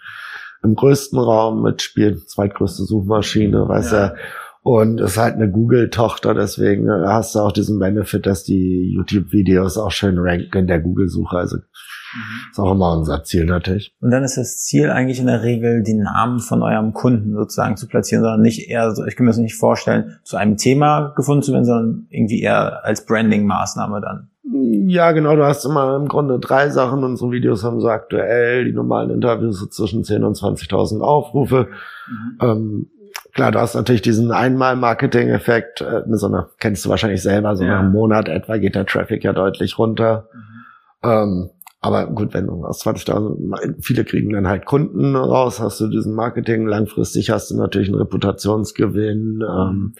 im 0.65 0.75
größten 0.75 1.17
Raum 1.19 1.61
mitspielt, 1.63 2.29
zweitgrößte 2.29 2.83
Suchmaschine, 2.83 3.67
weiß 3.67 3.91
Ja. 3.91 3.97
er. 3.97 4.15
Und 4.63 4.99
ist 4.99 5.17
halt 5.17 5.35
eine 5.35 5.47
Google-Tochter, 5.51 6.33
deswegen 6.33 6.89
hast 6.89 7.35
du 7.35 7.39
auch 7.39 7.51
diesen 7.51 7.77
Benefit, 7.77 8.25
dass 8.25 8.43
die 8.43 8.91
YouTube-Videos 8.95 9.77
auch 9.77 9.91
schön 9.91 10.17
ranken 10.17 10.57
in 10.57 10.65
der 10.65 10.79
Google-Suche. 10.79 11.37
Also 11.37 11.57
ist 12.49 12.59
auch 12.59 12.71
immer 12.71 12.97
unser 12.97 13.23
Ziel 13.23 13.45
natürlich. 13.45 13.93
Und 14.01 14.09
dann 14.09 14.23
ist 14.23 14.37
das 14.37 14.63
Ziel 14.63 14.89
eigentlich 14.89 15.19
in 15.19 15.27
der 15.27 15.43
Regel, 15.43 15.83
die 15.83 15.93
Namen 15.93 16.39
von 16.39 16.63
eurem 16.63 16.93
Kunden 16.93 17.35
sozusagen 17.35 17.77
zu 17.77 17.87
platzieren, 17.87 18.23
sondern 18.23 18.41
nicht 18.41 18.67
eher 18.67 18.89
so, 18.95 19.05
ich 19.05 19.15
kann 19.15 19.25
mir 19.25 19.31
das 19.31 19.37
nicht 19.37 19.55
vorstellen, 19.55 20.17
zu 20.23 20.35
einem 20.35 20.57
Thema 20.57 21.13
gefunden 21.15 21.43
zu 21.43 21.51
werden, 21.51 21.65
sondern 21.65 22.07
irgendwie 22.09 22.41
eher 22.41 22.83
als 22.83 23.05
Branding-Maßnahme 23.05 24.01
dann. 24.01 24.29
Ja, 24.47 25.11
genau, 25.11 25.35
du 25.35 25.43
hast 25.43 25.65
immer 25.65 25.95
im 25.95 26.07
Grunde 26.07 26.39
drei 26.39 26.69
Sachen. 26.69 27.03
Unsere 27.03 27.31
Videos 27.31 27.63
haben 27.63 27.79
so 27.81 27.89
aktuell, 27.89 28.65
die 28.65 28.73
normalen 28.73 29.09
Interviews 29.09 29.59
so 29.59 29.65
zwischen 29.65 30.03
10.000 30.03 30.23
und 30.23 30.37
20.000 30.37 31.01
Aufrufe. 31.01 31.69
Ähm, 32.39 32.87
klar, 33.33 33.51
du 33.51 33.59
hast 33.59 33.73
natürlich 33.73 34.03
diesen 34.03 34.31
Einmal-Marketing-Effekt, 34.31 35.81
äh, 35.81 36.03
so 36.11 36.27
einer, 36.27 36.51
kennst 36.59 36.85
du 36.85 36.89
wahrscheinlich 36.89 37.23
selber, 37.23 37.55
so 37.55 37.63
Ja. 37.63 37.71
nach 37.71 37.79
einem 37.79 37.91
Monat 37.91 38.29
etwa 38.29 38.57
geht 38.57 38.75
der 38.75 38.85
Traffic 38.85 39.23
ja 39.23 39.33
deutlich 39.33 39.79
runter. 39.79 40.29
Ähm, 41.03 41.49
aber 41.81 42.07
gut, 42.07 42.33
wenn 42.35 42.45
du 42.45 42.65
aus 42.65 42.81
20.000, 42.81 43.75
viele 43.81 44.05
kriegen 44.05 44.31
dann 44.31 44.47
halt 44.47 44.65
Kunden 44.65 45.15
raus, 45.15 45.59
hast 45.59 45.79
du 45.81 45.87
diesen 45.87 46.13
Marketing, 46.13 46.67
langfristig 46.67 47.31
hast 47.31 47.49
du 47.49 47.57
natürlich 47.57 47.89
einen 47.89 47.97
Reputationsgewinn, 47.97 49.43
ähm, 49.47 49.93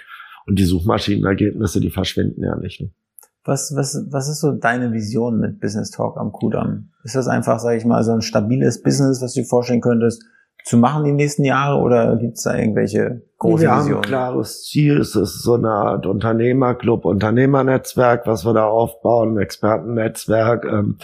und 0.48 0.60
die 0.60 0.66
Suchmaschinenergebnisse, 0.66 1.80
die 1.82 1.90
verschwinden 1.90 2.44
ja 2.44 2.56
nicht. 2.56 2.82
Ne? 2.82 2.92
Was, 3.46 3.74
was, 3.76 4.06
was 4.10 4.28
ist 4.28 4.42
so 4.42 4.52
deine 4.52 4.92
Vision 4.92 5.40
mit 5.40 5.62
Business 5.62 5.92
Talk 5.92 6.18
am 6.18 6.32
Kudamm? 6.32 6.90
Ist 7.04 7.16
das 7.16 7.28
einfach, 7.28 7.60
sage 7.60 7.78
ich 7.78 7.86
mal, 7.86 8.04
so 8.04 8.12
ein 8.12 8.22
stabiles 8.22 8.82
Business, 8.82 9.22
was 9.22 9.34
du 9.34 9.42
dir 9.42 9.48
vorstellen 9.48 9.82
könntest, 9.82 10.24
zu 10.64 10.78
machen 10.78 11.04
die 11.04 11.12
nächsten 11.12 11.44
Jahre 11.44 11.80
oder 11.80 12.18
gibt 12.18 12.38
es 12.38 12.44
da 12.44 12.56
irgendwelche 12.56 13.22
große 13.38 13.62
wir 13.62 13.72
haben 13.72 13.80
Visionen? 13.82 14.04
ein 14.04 14.08
klares 14.08 14.64
Ziel. 14.64 14.98
Es 14.98 15.16
ist 15.16 15.44
so 15.44 15.54
eine 15.54 15.70
Art 15.70 16.08
Unternehmerclub, 16.08 17.06
Unternehmernetzwerk, 17.06 18.26
was 18.26 18.46
wir 18.46 18.54
da 18.54 18.66
aufbauen, 18.66 19.36
ein 19.36 19.42
Expertennetzwerk. 19.44 20.66
Ähm, 20.66 20.98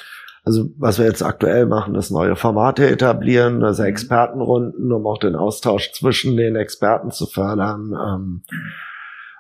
also 0.44 0.72
was 0.80 0.98
wir 0.98 1.06
jetzt 1.06 1.22
aktuell 1.22 1.68
machen, 1.68 1.94
ist 1.94 2.10
neue 2.10 2.36
Formate 2.36 2.90
etablieren, 2.90 3.64
also 3.64 3.84
Expertenrunden, 3.84 4.92
um 4.92 5.06
auch 5.06 5.20
den 5.20 5.36
Austausch 5.36 5.92
zwischen 5.92 6.36
den 6.36 6.56
Experten 6.56 7.12
zu 7.12 7.28
fördern. 7.28 8.42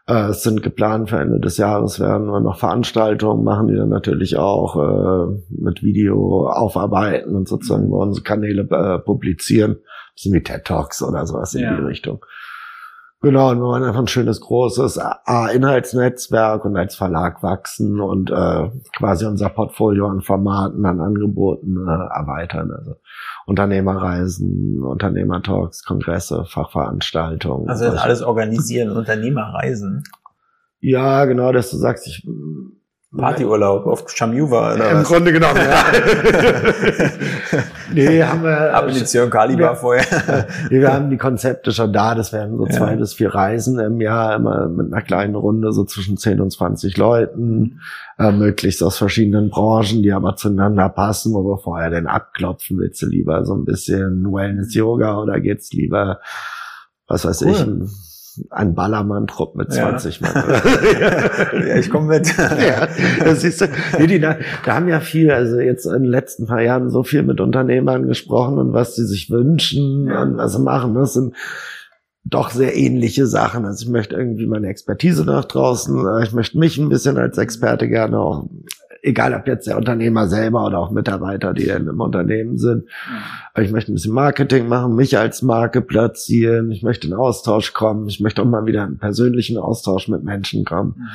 Äh, 0.08 0.30
es 0.30 0.44
sind 0.44 0.64
geplant 0.64 1.10
für 1.10 1.20
Ende 1.20 1.40
des 1.40 1.58
Jahres 1.58 2.00
werden 2.00 2.28
wir 2.28 2.40
noch 2.40 2.58
Veranstaltungen 2.58 3.44
machen, 3.44 3.68
die 3.68 3.76
dann 3.76 3.90
natürlich 3.90 4.38
auch 4.38 4.76
äh, 4.76 5.42
mit 5.50 5.84
Video 5.84 6.48
aufarbeiten 6.48 7.36
und 7.36 7.48
sozusagen 7.48 7.88
über 7.88 8.00
unsere 8.00 8.24
Kanäle 8.24 8.64
äh, 8.70 9.00
publizieren. 9.00 9.78
Bisschen 10.16 10.34
wie 10.34 10.44
TED 10.44 10.66
Talks 10.66 11.02
oder 11.02 11.26
sowas 11.26 11.54
in 11.54 11.62
Ja. 11.62 11.76
die 11.76 11.84
Richtung. 11.84 12.26
Genau, 13.24 13.52
und 13.52 13.60
wir 13.60 13.66
wollen 13.66 13.84
einfach 13.84 14.00
ein 14.00 14.08
schönes, 14.08 14.42
großes 14.42 14.98
A-Inhaltsnetzwerk 14.98 16.66
und 16.66 16.76
als 16.76 16.96
Verlag 16.96 17.44
wachsen 17.44 18.02
und 18.02 18.32
äh, 18.32 18.70
quasi 18.98 19.26
unser 19.26 19.50
Portfolio 19.50 20.08
an 20.08 20.22
Formaten, 20.22 20.84
an 20.88 21.00
Angeboten 21.00 21.78
äh, 21.88 22.18
erweitern. 22.18 22.72
Also 22.72 22.96
Unternehmerreisen, 23.46 24.82
Unternehmertalks, 24.84 25.84
Kongresse, 25.84 26.46
Fachveranstaltungen. 26.46 27.70
Also 27.70 27.86
das 27.86 28.02
alles 28.02 28.24
organisieren, 28.24 28.90
Unternehmerreisen, 28.90 30.04
Ja, 30.80 31.26
genau, 31.26 31.52
dass 31.52 31.70
du 31.70 31.78
sagst, 31.78 32.08
ich 32.08 32.28
Partyurlaub 33.18 33.86
auf 33.88 34.06
Chamuva 34.10 34.76
oder 34.76 34.92
Im 34.92 34.98
was? 35.00 35.08
Grunde 35.08 35.34
genommen, 35.34 35.58
ja. 35.58 35.84
nee, 37.94 38.24
haben 38.24 38.44
wir. 38.44 38.74
Ab 38.74 38.88
in 38.88 38.94
die 38.96 39.04
Zirn 39.04 39.30
Kaliber 39.30 39.62
Ja. 39.64 39.76
vorher. 39.76 40.48
Nee, 40.70 40.80
wir 40.80 40.94
haben 40.94 41.10
die 41.10 41.18
Konzepte 41.18 41.72
schon 41.74 41.92
da. 41.92 42.16
Das 42.16 42.32
werden 42.32 42.58
so 42.58 42.66
Ja. 42.68 42.72
zwei 42.72 42.96
bis 42.96 43.14
vier 43.14 43.34
Reisen 43.34 43.80
im 43.80 44.00
Jahr, 44.00 44.36
immer 44.38 44.70
mit 44.70 44.94
einer 44.94 45.02
kleinen 45.02 45.36
Runde, 45.36 45.74
so 45.74 45.84
zwischen 45.84 46.16
10 46.18 46.40
und 46.40 46.52
20 46.52 46.96
Leuten, 46.98 47.82
äh, 48.18 48.32
möglichst 48.32 48.82
aus 48.82 48.98
verschiedenen 48.98 49.50
Branchen, 49.50 50.02
die 50.04 50.14
aber 50.14 50.36
zueinander 50.36 50.88
passen, 50.90 51.34
wo 51.34 51.44
wir 51.44 51.58
vorher 51.58 51.90
denn 51.90 52.08
abklopfen. 52.08 52.78
Willst 52.80 53.02
du 53.02 53.08
lieber 53.08 53.44
so 53.46 53.56
ein 53.56 53.66
bisschen 53.66 54.32
Wellness-Yoga 54.32 55.18
oder 55.18 55.40
geht's 55.42 55.74
lieber, 55.74 56.20
was 57.08 57.26
weiß 57.26 57.42
Cool. 57.42 57.84
ich, 57.86 58.11
ein, 58.50 58.74
Ballermann-Trupp 58.76 59.56
mit 59.56 59.74
Ja. 59.74 59.90
20 59.90 60.22
Mann. 60.22 60.34
ja, 61.68 61.76
ich 61.78 61.90
komme 61.90 62.08
mit. 62.08 62.36
ja, 62.40 62.88
das 63.24 63.42
siehst 63.42 63.62
du. 63.62 63.68
Nee, 63.98 64.08
die, 64.08 64.20
da, 64.20 64.38
da 64.66 64.76
haben 64.76 64.88
ja 64.88 65.00
viel, 65.00 65.32
also 65.32 65.60
jetzt 65.60 65.86
in 65.86 66.04
den 66.04 66.12
letzten 66.12 66.48
paar 66.48 66.62
Jahren 66.62 66.90
so 66.90 67.04
viel 67.04 67.24
mit 67.24 67.40
Unternehmern 67.40 68.08
gesprochen 68.08 68.58
und 68.58 68.74
was 68.74 68.96
sie 68.96 69.06
sich 69.06 69.30
wünschen 69.30 70.08
Ja. 70.08 70.24
und 70.24 70.38
was 70.38 70.54
sie 70.54 70.60
machen. 70.62 70.94
Das 70.96 71.14
sind 71.14 71.36
doch 72.24 72.52
sehr 72.52 72.76
ähnliche 72.76 73.26
Sachen. 73.26 73.66
Also 73.66 73.84
ich 73.86 73.90
möchte 73.92 74.16
irgendwie 74.16 74.46
meine 74.48 74.68
Expertise 74.68 75.26
nach 75.26 75.46
draußen, 75.46 76.04
ich 76.24 76.34
möchte 76.34 76.58
mich 76.60 76.78
ein 76.78 76.90
bisschen 76.90 77.18
als 77.18 77.38
Experte 77.38 77.88
gerne 77.88 78.20
auch, 78.20 78.48
egal 79.02 79.34
ob 79.34 79.48
jetzt 79.48 79.68
der 79.68 79.78
Unternehmer 79.78 80.28
selber 80.28 80.66
oder 80.66 80.80
auch 80.80 80.92
Mitarbeiter, 80.92 81.54
die 81.54 81.66
dann 81.68 81.88
im 81.88 82.00
Unternehmen 82.00 82.58
sind. 82.58 82.86
Aber 83.54 83.64
ich 83.64 83.72
möchte 83.72 83.92
ein 83.92 83.96
bisschen 83.96 84.14
Marketing 84.14 84.68
machen, 84.68 84.96
mich 84.96 85.18
als 85.18 85.42
Marke 85.42 85.82
platzieren, 85.82 86.72
ich 86.72 86.84
möchte 86.84 87.08
in 87.08 87.14
Austausch 87.14 87.74
kommen, 87.74 88.08
ich 88.08 88.20
möchte 88.20 88.42
auch 88.42 88.46
mal 88.46 88.66
wieder 88.66 88.84
in 88.86 88.98
persönlichen 88.98 89.58
Austausch 89.58 90.08
mit 90.08 90.24
Menschen 90.24 90.66
kommen. 90.66 91.08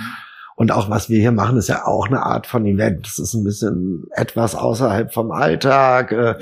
Und 0.56 0.72
auch 0.72 0.88
was 0.88 1.10
wir 1.10 1.20
hier 1.20 1.32
machen, 1.32 1.58
ist 1.58 1.68
ja 1.68 1.86
auch 1.86 2.06
eine 2.08 2.22
Art 2.22 2.46
von 2.46 2.64
Event. 2.64 3.06
Das 3.06 3.18
ist 3.18 3.34
ein 3.34 3.44
bisschen 3.44 4.04
etwas 4.12 4.54
außerhalb 4.54 5.12
vom 5.12 5.30
Alltag. 5.30 6.12
Äh, 6.12 6.34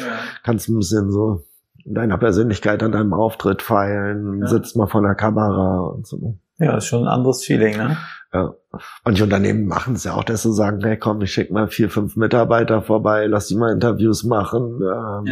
kannst 0.45 0.69
ein 0.69 0.77
bisschen 0.77 1.11
so 1.11 1.43
deiner 1.85 2.17
Persönlichkeit 2.17 2.83
an 2.83 2.93
deinem 2.93 3.13
Auftritt 3.13 3.61
feilen, 3.61 4.41
Ja. 4.41 4.47
sitzt 4.47 4.77
mal 4.77 4.87
vor 4.87 5.03
der 5.03 5.17
Kamera 5.17 5.81
und 5.81 6.07
so. 6.07 6.39
Ja, 6.59 6.77
ist 6.77 6.87
schon 6.87 7.03
ein 7.03 7.09
anderes 7.09 7.45
Feeling, 7.45 7.77
ne? 7.77 7.97
Ja. 8.33 8.55
Manche 9.05 9.25
Unternehmen 9.25 9.67
machen 9.67 9.95
es 9.95 10.05
ja 10.05 10.15
auch, 10.15 10.25
dass 10.25 10.43
sie 10.43 10.53
sagen, 10.53 10.81
hey 10.83 10.99
komm, 10.99 11.23
ich 11.23 11.33
schicke 11.33 11.53
mal 11.53 11.69
vier, 11.69 11.91
fünf 11.91 12.17
Mitarbeiter 12.17 12.83
vorbei, 12.83 13.27
lass 13.27 13.49
die 13.49 13.57
mal 13.57 13.73
Interviews 13.73 14.25
machen, 14.25 14.81
ähm, 14.83 15.25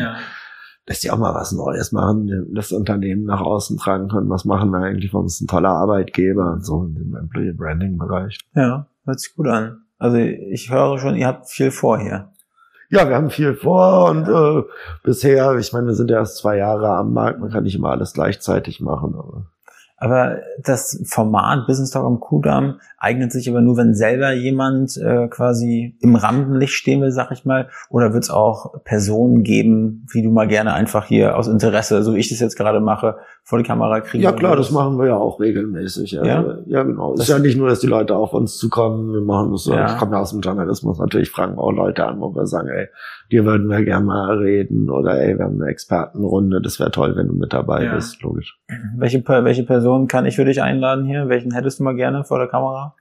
dass 0.86 1.00
die 1.00 1.10
auch 1.10 1.18
mal 1.18 1.34
was 1.34 1.52
Neues 1.52 1.92
machen, 1.92 2.48
das 2.54 2.72
Unternehmen 2.72 3.24
nach 3.24 3.40
außen 3.40 3.78
tragen 3.78 4.08
können. 4.08 4.28
Was 4.30 4.44
machen 4.44 4.70
wir 4.70 4.78
eigentlich? 4.78 5.12
Warum 5.12 5.26
ist 5.26 5.40
ein 5.40 5.46
toller 5.46 5.70
Arbeitgeber 5.70 6.52
und 6.52 6.64
so 6.64 6.84
in 6.84 6.94
dem 6.94 7.16
Employee 7.16 7.52
Branding 7.52 7.98
Bereich. 7.98 8.38
Ja, 8.54 8.86
hört 9.04 9.20
sich 9.20 9.34
gut 9.34 9.46
an. 9.46 9.82
Also 9.98 10.16
ich 10.16 10.70
höre 10.70 10.98
schon, 10.98 11.14
ihr 11.14 11.28
habt 11.28 11.48
viel 11.48 11.70
vor 11.70 12.00
hier. 12.00 12.32
Ja, 12.90 13.08
wir 13.08 13.16
haben 13.16 13.30
viel 13.30 13.54
vor 13.54 14.10
und 14.10 14.28
äh, 14.28 14.68
bisher, 15.02 15.56
ich 15.56 15.72
meine, 15.72 15.86
wir 15.86 15.94
sind 15.94 16.10
ja 16.10 16.18
erst 16.18 16.36
zwei 16.36 16.58
Jahre 16.58 16.88
am 16.88 17.14
Markt, 17.14 17.40
man 17.40 17.50
kann 17.50 17.62
nicht 17.62 17.74
immer 17.74 17.90
alles 17.90 18.12
gleichzeitig 18.12 18.80
machen, 18.80 19.14
aber 19.14 19.46
Aber 20.02 20.38
das 20.60 21.00
Format 21.06 21.68
Business 21.68 21.92
Talk 21.92 22.04
am 22.04 22.18
Kudamm 22.18 22.80
eignet 22.98 23.30
sich 23.30 23.48
aber 23.48 23.60
nur, 23.60 23.76
wenn 23.76 23.94
selber 23.94 24.32
jemand 24.32 24.96
äh, 24.96 25.28
quasi 25.28 25.96
im 26.00 26.16
Rampenlicht 26.16 26.74
stehen 26.74 27.00
will, 27.00 27.12
sag 27.12 27.30
ich 27.30 27.44
mal. 27.44 27.68
Oder 27.88 28.12
wird 28.12 28.24
es 28.24 28.30
auch 28.30 28.82
Personen 28.82 29.44
geben, 29.44 30.04
wie 30.12 30.24
du 30.24 30.32
mal 30.32 30.48
gerne 30.48 30.72
einfach 30.72 31.06
hier 31.06 31.36
aus 31.36 31.46
Interesse, 31.46 32.02
so 32.02 32.16
wie 32.16 32.18
ich 32.18 32.30
das 32.30 32.40
jetzt 32.40 32.56
gerade 32.56 32.80
mache, 32.80 33.18
vor 33.44 33.58
die 33.58 33.64
Kamera 33.64 34.00
kriegen 34.00 34.22
ja 34.22 34.30
klar, 34.30 34.54
das 34.56 34.70
machen 34.70 34.98
wir 34.98 35.06
ja 35.08 35.16
auch 35.16 35.40
regelmäßig. 35.40 36.12
Ja, 36.12 36.24
Ja? 36.24 36.58
ja 36.66 36.82
genau. 36.84 37.12
Es 37.14 37.18
Das- 37.20 37.28
ist 37.28 37.34
ja 37.34 37.38
nicht 37.40 37.58
nur, 37.58 37.68
dass 37.68 37.80
die 37.80 37.88
Leute 37.88 38.14
auf 38.14 38.32
uns 38.34 38.56
zukommen, 38.56 39.12
wir 39.12 39.20
machen 39.20 39.50
das 39.50 39.64
so. 39.64 39.74
Ja. 39.74 39.86
Ich 39.92 39.98
komme 39.98 40.12
ja 40.12 40.20
aus 40.20 40.30
dem 40.30 40.40
Journalismus, 40.40 40.98
natürlich 41.00 41.30
fragen 41.30 41.56
wir 41.56 41.62
auch 41.62 41.72
Leute 41.72 42.06
an, 42.06 42.20
wo 42.20 42.32
wir 42.34 42.46
sagen, 42.46 42.68
ey, 42.68 42.86
dir 43.32 43.44
würden 43.44 43.66
wir 43.68 43.84
gerne 43.84 44.04
mal 44.06 44.38
reden 44.38 44.88
oder 44.90 45.20
ey, 45.20 45.36
wir 45.38 45.44
haben 45.44 45.60
eine 45.60 45.70
Expertenrunde, 45.70 46.60
das 46.62 46.78
wäre 46.78 46.92
toll, 46.92 47.16
wenn 47.16 47.26
du 47.26 47.34
mit 47.34 47.52
dabei 47.52 47.84
Ja. 47.84 47.94
bist, 47.96 48.22
logisch. 48.22 48.58
Welche, 48.96 49.22
welche 49.26 49.64
Person 49.64 50.06
kann 50.06 50.24
ich 50.24 50.36
für 50.36 50.44
dich 50.44 50.62
einladen 50.62 51.04
hier? 51.04 51.28
Welchen 51.28 51.52
hättest 51.52 51.80
du 51.80 51.84
mal 51.84 51.96
gerne 51.96 52.22
vor 52.24 52.38
der 52.38 52.48
Kamera? 52.48 52.94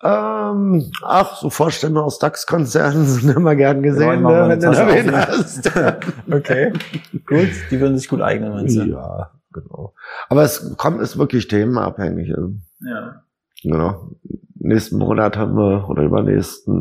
Ähm, 0.00 0.84
ach, 1.02 1.36
so 1.38 1.50
Vorstände 1.50 2.00
aus 2.00 2.20
DAX-Konzernen 2.20 3.04
sind 3.06 3.36
immer 3.36 3.56
gern 3.56 3.82
gesehen, 3.82 4.22
ne, 4.22 4.44
wenn 4.48 4.60
du 4.60 4.68
auf, 4.68 5.28
hast. 5.28 5.72
Okay, 6.32 6.72
gut. 7.26 7.48
Die 7.72 7.80
würden 7.80 7.98
sich 7.98 8.08
gut 8.08 8.20
eignen, 8.20 8.52
meinst 8.52 8.76
du? 8.76 8.82
Ja, 8.82 9.30
genau. 9.52 9.94
Aber 10.28 10.42
es 10.42 10.76
kommt, 10.76 11.00
ist 11.00 11.18
wirklich 11.18 11.48
themenabhängig. 11.48 12.34
Also, 12.34 12.52
Ja. 12.80 13.22
genau. 13.62 14.10
Nächsten 14.60 14.98
Monat 14.98 15.36
haben 15.36 15.54
wir, 15.56 15.88
oder 15.88 16.02
übernächsten, 16.02 16.74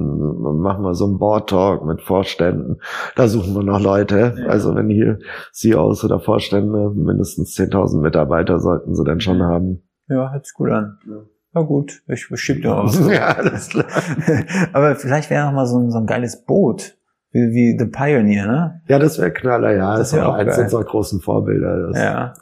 machen 0.60 0.84
wir 0.84 0.96
so 0.96 1.06
einen 1.06 1.20
Board 1.20 1.50
Talk 1.52 1.86
mit 1.86 2.02
Vorständen. 2.02 2.78
Da 3.16 3.28
suchen 3.28 3.54
wir 3.54 3.62
noch 3.64 3.80
Leute. 3.80 4.34
Ja. 4.36 4.48
Also 4.48 4.74
wenn 4.76 4.90
hier 4.90 5.20
CEOs 5.54 6.04
oder 6.04 6.20
Vorstände, 6.20 6.90
mindestens 6.96 7.56
10.000 7.56 8.02
Mitarbeiter 8.02 8.60
sollten 8.60 8.96
sie 8.96 9.04
dann 9.04 9.20
schon 9.20 9.44
haben. 9.44 9.84
Ja, 10.10 10.32
hört 10.32 10.46
sich 10.48 10.56
gut 10.56 10.72
an. 10.72 10.98
Ja. 11.08 11.18
Na 11.54 11.62
gut, 11.62 12.02
ich 12.08 12.28
schieb 12.36 12.64
dir 12.64 12.76
aus. 12.80 13.00
ja, 13.10 13.28
alles 13.28 13.70
klar. 13.70 13.86
Aber 14.74 14.96
vielleicht 14.96 15.30
wäre 15.30 15.46
noch 15.46 15.54
mal 15.54 15.68
so 15.68 15.78
ein, 15.80 15.92
so 15.92 16.00
ein 16.00 16.08
geiles 16.08 16.46
Boot. 16.46 16.97
Wie, 17.32 17.52
wie 17.52 17.78
The 17.78 17.86
Pioneer, 17.86 18.48
ne? 18.48 18.82
Ja, 18.88 19.00
das 19.00 19.18
wäre 19.20 19.32
Knaller, 19.32 19.72
ja. 19.76 19.92
Das 19.98 20.12
Das, 20.12 20.14
wär 20.14 20.22
ist 20.22 20.28
auch 20.28 20.34
eins 20.34 20.56
geil. 20.56 20.64
unserer 20.66 20.84
großen 20.84 21.20
Vorbilder. 21.22 21.88
Das, 21.90 21.98
Ja. 22.02 22.34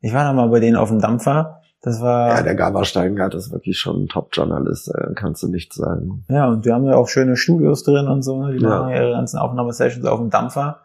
Ich 0.00 0.12
war 0.12 0.24
noch 0.26 0.34
mal 0.34 0.48
bei 0.50 0.60
denen 0.60 0.76
auf 0.76 0.88
dem 0.90 1.00
Dampfer. 1.00 1.60
Das 1.80 2.00
war, 2.00 2.28
Ja, 2.30 2.36
ja, 2.36 2.42
der 2.42 2.54
Gabor 2.54 2.84
Steingart 2.84 3.34
ist 3.34 3.52
wirklich 3.52 3.78
schon 3.78 4.04
ein 4.04 4.08
Top-Journalist, 4.08 4.88
äh, 4.94 5.14
kannst 5.14 5.42
du 5.42 5.48
nicht 5.48 5.72
sagen. 5.74 6.24
und 6.28 6.64
wir 6.64 6.74
haben 6.74 6.84
ja 6.86 6.94
auch 6.96 7.08
schöne 7.08 7.36
Studios 7.36 7.84
drin 7.84 8.06
und 8.08 8.22
so. 8.22 8.42
ne? 8.42 8.56
Die 8.56 8.62
Ja. 8.62 8.68
machen 8.70 8.90
ja 8.90 9.02
ihre 9.02 9.12
ganzen 9.12 9.38
Aufnahmesessions 9.38 10.04
auf 10.06 10.18
dem 10.18 10.30
Dampfer. 10.30 10.80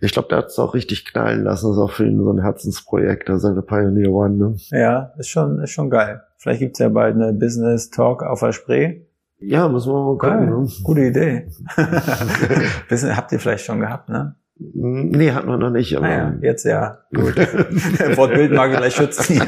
Ich 0.00 0.12
glaube, 0.12 0.28
der 0.28 0.38
hat 0.38 0.46
es 0.46 0.58
auch 0.58 0.74
richtig 0.74 1.04
knallen 1.06 1.44
lassen. 1.44 1.68
Das 1.68 1.76
ist 1.76 1.82
auch 1.82 1.90
für 1.92 2.06
ihn 2.06 2.18
so 2.22 2.30
ein 2.30 2.40
Herzensprojekt, 2.42 3.30
also 3.30 3.48
eine 3.48 3.62
Pioneer 3.62 4.10
One. 4.10 4.34
Ne? 4.36 4.56
Ja, 4.70 5.12
ist 5.18 5.28
schon, 5.28 5.60
ist 5.60 5.70
schon 5.70 5.88
geil. 5.88 6.22
Vielleicht 6.38 6.60
gibt's 6.60 6.78
ja 6.80 6.88
bald 6.88 7.14
eine 7.14 7.32
Business 7.32 7.90
Talk 7.90 8.22
auf 8.22 8.40
der 8.40 8.52
Spree. 8.52 9.02
Ja, 9.38 9.68
müssen 9.68 9.92
wir 9.92 10.00
mal 10.00 10.16
gucken. 10.16 10.28
Geil. 10.30 10.46
Ne? 10.46 10.68
Gute 10.82 11.00
Idee. 11.02 11.48
Bisschen, 12.88 13.16
habt 13.16 13.32
ihr 13.32 13.40
vielleicht 13.40 13.64
schon 13.64 13.80
gehabt, 13.80 14.08
ne? 14.08 14.36
Nee, 14.56 15.32
hatten 15.32 15.48
wir 15.48 15.56
noch 15.56 15.70
nicht. 15.70 15.96
Aber 15.96 16.06
Naja, 16.06 16.34
jetzt 16.40 16.64
ja. 16.64 16.98
Gut. 17.12 17.36
Wortbild 18.16 18.52
mag 18.52 18.70
ich 18.70 18.76
gleich 18.76 18.94
schützen. 18.94 19.42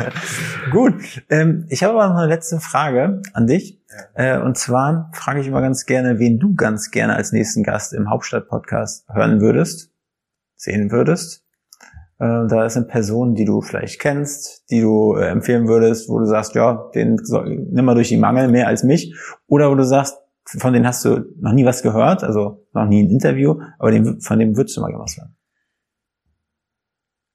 Gut. 0.72 0.94
Ähm, 1.30 1.66
ich 1.68 1.84
habe 1.84 1.94
aber 1.94 2.08
noch 2.08 2.20
eine 2.20 2.26
letzte 2.26 2.58
Frage 2.58 3.22
an 3.32 3.46
dich. 3.46 3.80
Äh, 4.14 4.40
und 4.40 4.58
zwar 4.58 5.10
frage 5.14 5.40
ich 5.40 5.46
immer 5.46 5.60
ganz 5.60 5.86
gerne, 5.86 6.18
wen 6.18 6.40
du 6.40 6.54
ganz 6.56 6.90
gerne 6.90 7.14
als 7.14 7.30
nächsten 7.30 7.62
Gast 7.62 7.92
im 7.92 8.10
Hauptstadt-Podcast 8.10 9.06
hören 9.08 9.40
würdest, 9.40 9.92
sehen 10.56 10.90
würdest. 10.90 11.43
Äh, 12.24 12.46
da 12.48 12.64
ist 12.64 12.76
eine 12.76 12.86
Person, 12.86 13.34
die 13.34 13.44
du 13.44 13.60
vielleicht 13.60 14.00
kennst, 14.00 14.70
die 14.70 14.80
du 14.80 15.14
äh, 15.14 15.28
empfehlen 15.28 15.68
würdest, 15.68 16.08
wo 16.08 16.18
du 16.18 16.24
sagst, 16.24 16.54
ja, 16.54 16.90
den 16.94 17.18
soll, 17.18 17.66
nimm 17.70 17.84
mal 17.84 17.94
durch 17.94 18.08
die 18.08 18.16
Mangel 18.16 18.48
mehr 18.48 18.66
als 18.66 18.82
mich. 18.82 19.14
Oder 19.46 19.70
wo 19.70 19.74
du 19.74 19.84
sagst, 19.84 20.16
von 20.46 20.72
denen 20.72 20.86
hast 20.86 21.04
du 21.04 21.24
noch 21.40 21.52
nie 21.52 21.66
was 21.66 21.82
gehört, 21.82 22.24
also 22.24 22.64
noch 22.72 22.86
nie 22.86 23.02
ein 23.02 23.10
Interview, 23.10 23.60
aber 23.78 23.90
den, 23.90 24.20
von 24.20 24.38
dem 24.38 24.56
würdest 24.56 24.76
du 24.76 24.80
mal 24.80 24.92
was 24.94 25.18
hören. 25.18 25.36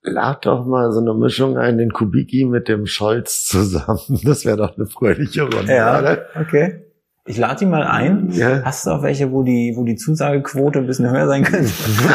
lad 0.02 0.45
doch 0.45 0.65
mal 0.65 0.91
so 0.91 1.02
eine 1.02 1.13
Mischung 1.13 1.58
ein, 1.58 1.78
den 1.78 1.91
Kubicki 1.91 2.45
mit 2.45 2.67
dem 2.67 2.88
Scholz 2.88 3.45
zusammen. 3.45 4.19
Das 4.23 4.45
wäre 4.45 4.58
doch 4.58 4.75
eine 4.75 4.88
fröhliche 4.88 5.43
Runde. 5.43 5.71
oder? 5.99 6.25
okay. 6.39 6.88
Ich 7.25 7.38
lade 7.38 7.60
die 7.60 7.65
mal 7.65 7.84
ein. 7.84 8.32
Ja. 8.32 8.63
Hast 8.63 8.86
du 8.86 8.91
auch 8.91 9.03
welche, 9.03 9.32
wo 9.32 9.43
die, 9.43 9.73
wo 9.75 9.84
die 9.84 9.95
Zusagequote 9.95 10.79
ein 10.79 10.88
bisschen 10.88 11.10
höher 11.10 11.27
sein 11.27 11.43
könnte? 11.43 11.71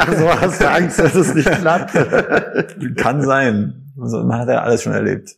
Also 0.06 0.28
hast 0.40 0.60
du 0.60 0.70
Angst, 0.70 0.98
dass 0.98 1.14
es 1.14 1.34
nicht 1.34 1.50
klappt? 1.50 1.92
Kann 2.96 3.22
sein. 3.22 3.92
Also, 4.00 4.24
man 4.24 4.40
hat 4.40 4.48
ja 4.48 4.62
alles 4.62 4.82
schon 4.82 4.92
erlebt. 4.92 5.30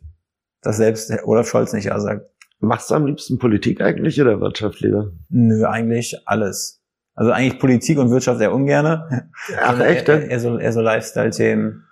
Dass 0.63 0.79
selbst 0.79 1.13
Olaf 1.25 1.49
Scholz 1.49 1.73
nicht 1.73 1.85
ja 1.85 2.01
sagt. 2.01 2.27
Machst 2.59 2.91
du 2.91 2.95
am 2.95 3.07
liebsten 3.07 3.39
Politik 3.39 3.83
eigentlich 3.83 4.21
oder 4.21 4.41
Wirtschaft 4.41 4.81
lieber? 4.81 5.13
Nö, 5.29 5.67
eigentlich 5.67 6.17
alles. 6.25 6.83
Also 7.15 7.33
eigentlich 7.33 7.59
Politik 7.59 7.99
und 7.99 8.11
Wirtschaft 8.11 8.41
eher 8.41 8.53
ungerne. 8.53 9.31
Ach, 9.63 9.79
echt? 9.81 10.09
Eher, 10.09 10.31
eher 10.31 10.41
so, 10.41 10.59
eher 10.59 10.73
so 10.73 10.81
Lifestyle-Themen. 10.81 11.85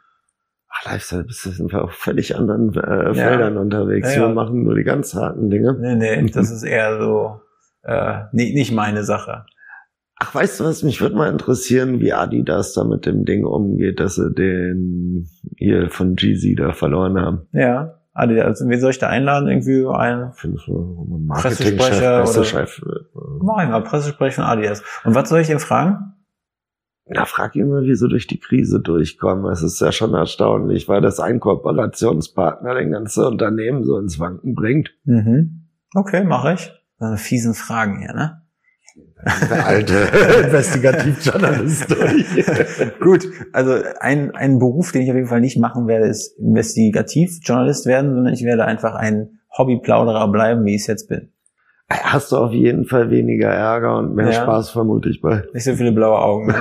Ach, 0.69 0.93
Lifestyle, 0.93 1.25
bist 1.25 1.45
du 1.45 1.51
sind 1.51 1.73
wir 1.73 1.85
auf 1.85 1.93
völlig 1.93 2.37
anderen 2.37 2.75
äh, 2.75 3.15
Feldern 3.15 3.57
unterwegs. 3.57 4.15
Ja, 4.15 4.23
ja. 4.23 4.29
Wir 4.29 4.35
machen 4.35 4.65
nur 4.65 4.75
die 4.75 4.85
ganz 4.85 5.15
harten 5.15 5.49
Dinge. 5.51 5.77
Nee, 5.81 5.95
nee, 5.95 6.31
das 6.31 6.51
ist 6.53 6.63
eher 6.63 6.99
so, 6.99 7.41
äh, 7.85 8.25
nee, 8.33 8.53
nicht 8.53 8.73
meine 8.73 9.05
Sache. 9.05 9.47
Ach, 10.17 10.35
weißt 10.35 10.61
du 10.61 10.65
was? 10.65 10.83
Mich 10.83 11.01
würde 11.01 11.17
mal 11.17 11.31
interessieren, 11.31 12.01
wie 12.01 12.13
Adidas 12.13 12.73
da 12.73 12.85
mit 12.85 13.05
dem 13.05 13.25
Ding 13.25 13.45
umgeht, 13.45 14.01
dass 14.01 14.15
sie 14.15 14.33
den 14.33 15.29
hier 15.57 15.91
von 15.91 16.17
Jeezy 16.17 16.55
da 16.55 16.73
verloren 16.73 17.19
haben. 17.19 17.49
Ja. 17.53 18.01
Adi, 18.13 18.41
also, 18.41 18.69
wen 18.69 18.81
soll 18.81 18.93
ich 18.93 19.01
da 19.01 19.09
einladen? 19.09 19.49
Irgendwie 19.49 19.85
ein, 19.89 20.31
Pressesprecher 21.29 22.21
Pressechef? 22.21 22.81
mach 23.43 23.65
ich 23.65 23.69
mal, 23.69 23.83
Pressesprecher 23.83 24.43
von 24.43 24.45
Adidas. 24.45 24.85
Und 25.03 25.17
was 25.17 25.29
soll 25.29 25.41
ich 25.41 25.49
denn 25.49 25.59
fragen? 25.59 26.15
Ja, 27.07 27.25
frag 27.27 27.57
ihn 27.57 27.69
mal, 27.69 27.83
wie 27.83 27.97
sie 27.97 28.09
durch 28.09 28.29
die 28.29 28.39
Krise 28.39 28.81
durchkommen. 28.81 29.51
Es 29.51 29.63
ist 29.63 29.81
ja 29.81 29.91
schon 29.91 30.15
erstaunlich, 30.15 30.89
weil 30.89 31.03
das 31.03 31.19
ein 31.19 31.41
Kooperationspartner 31.41 32.75
den 32.77 32.93
ganzen 32.93 33.25
Unternehmen 33.25 33.83
so 33.83 33.99
ins 33.99 34.21
Wanken 34.21 34.55
bringt. 34.55 34.95
Mhm. 35.05 35.69
Okay, 35.95 36.25
mache 36.25 36.55
ich. 36.55 36.73
Eine 36.99 37.19
fiesen 37.19 37.55
Fragen 37.55 37.99
hier, 37.99 38.15
ne? 38.15 38.41
Der 39.51 39.67
alte 39.67 39.95
Investigativjournalist. 40.45 41.89
Gut, 43.01 43.27
also 43.53 43.83
ein, 44.01 44.35
ein 44.35 44.59
Beruf, 44.59 44.93
den 44.93 45.03
ich 45.03 45.11
auf 45.11 45.17
jeden 45.17 45.29
Fall 45.29 45.41
nicht 45.41 45.59
machen 45.59 45.89
werde, 45.89 46.07
ist 46.07 46.39
Investigativjournalist 46.39 47.87
werden, 47.87 48.15
sondern 48.15 48.33
ich 48.33 48.45
werde 48.45 48.65
einfach 48.65 48.95
ein 48.95 49.41
Hobbyplauderer 49.57 50.31
bleiben, 50.31 50.65
wie 50.65 50.75
ich 50.75 50.83
es 50.83 50.87
jetzt 50.87 51.09
bin. 51.09 51.34
Hast 51.91 52.33
du 52.33 52.39
auf 52.39 52.53
jeden 52.53 52.87
Fall 52.87 53.11
weniger 53.11 53.49
Ärger 53.51 53.99
und 53.99 54.15
mehr 54.15 54.31
Ja. 54.31 54.43
Spaß 54.43 54.71
vermute 54.71 55.11
ich 55.11 55.21
bei. 55.21 55.43
Nicht 55.53 55.65
so 55.65 55.75
viele 55.75 55.93
blaue 55.93 56.19
Augen. 56.19 56.49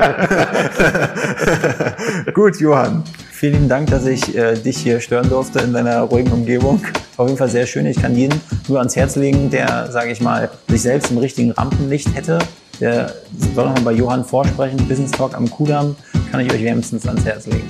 Gut, 2.33 2.59
Johann. 2.59 3.03
Vielen 3.31 3.67
Dank, 3.69 3.89
dass 3.89 4.05
ich 4.05 4.35
äh, 4.37 4.55
dich 4.55 4.77
hier 4.77 4.99
stören 4.99 5.29
durfte 5.29 5.59
in 5.59 5.73
deiner 5.73 6.01
ruhigen 6.01 6.31
Umgebung. 6.31 6.81
Auf 7.17 7.27
jeden 7.27 7.37
Fall 7.37 7.49
sehr 7.49 7.65
schön. 7.65 7.85
Ich 7.85 8.01
kann 8.01 8.15
jeden 8.15 8.39
nur 8.67 8.79
ans 8.79 8.95
Herz 8.95 9.15
legen, 9.15 9.49
der, 9.49 9.91
sage 9.91 10.11
ich 10.11 10.21
mal, 10.21 10.49
sich 10.67 10.81
selbst 10.81 11.11
im 11.11 11.17
richtigen 11.17 11.51
Rampenlicht 11.51 12.13
hätte. 12.15 12.39
Der 12.79 13.13
soll 13.55 13.65
nochmal 13.65 13.83
bei 13.83 13.91
Johann 13.93 14.25
vorsprechen. 14.25 14.77
Business 14.87 15.11
Talk 15.11 15.35
am 15.37 15.49
Kudamm 15.49 15.95
kann 16.31 16.41
ich 16.41 16.51
euch 16.51 16.63
wärmstens 16.63 17.07
ans 17.07 17.25
Herz 17.25 17.45
legen. 17.47 17.67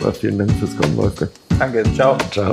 Aber 0.00 0.12
vielen 0.12 0.38
Dank 0.38 0.50
fürs 0.52 0.76
Kommen, 0.76 0.96
Wolfgang. 0.96 1.30
Danke, 1.58 1.82
ciao. 1.94 2.16
Ciao. 2.30 2.52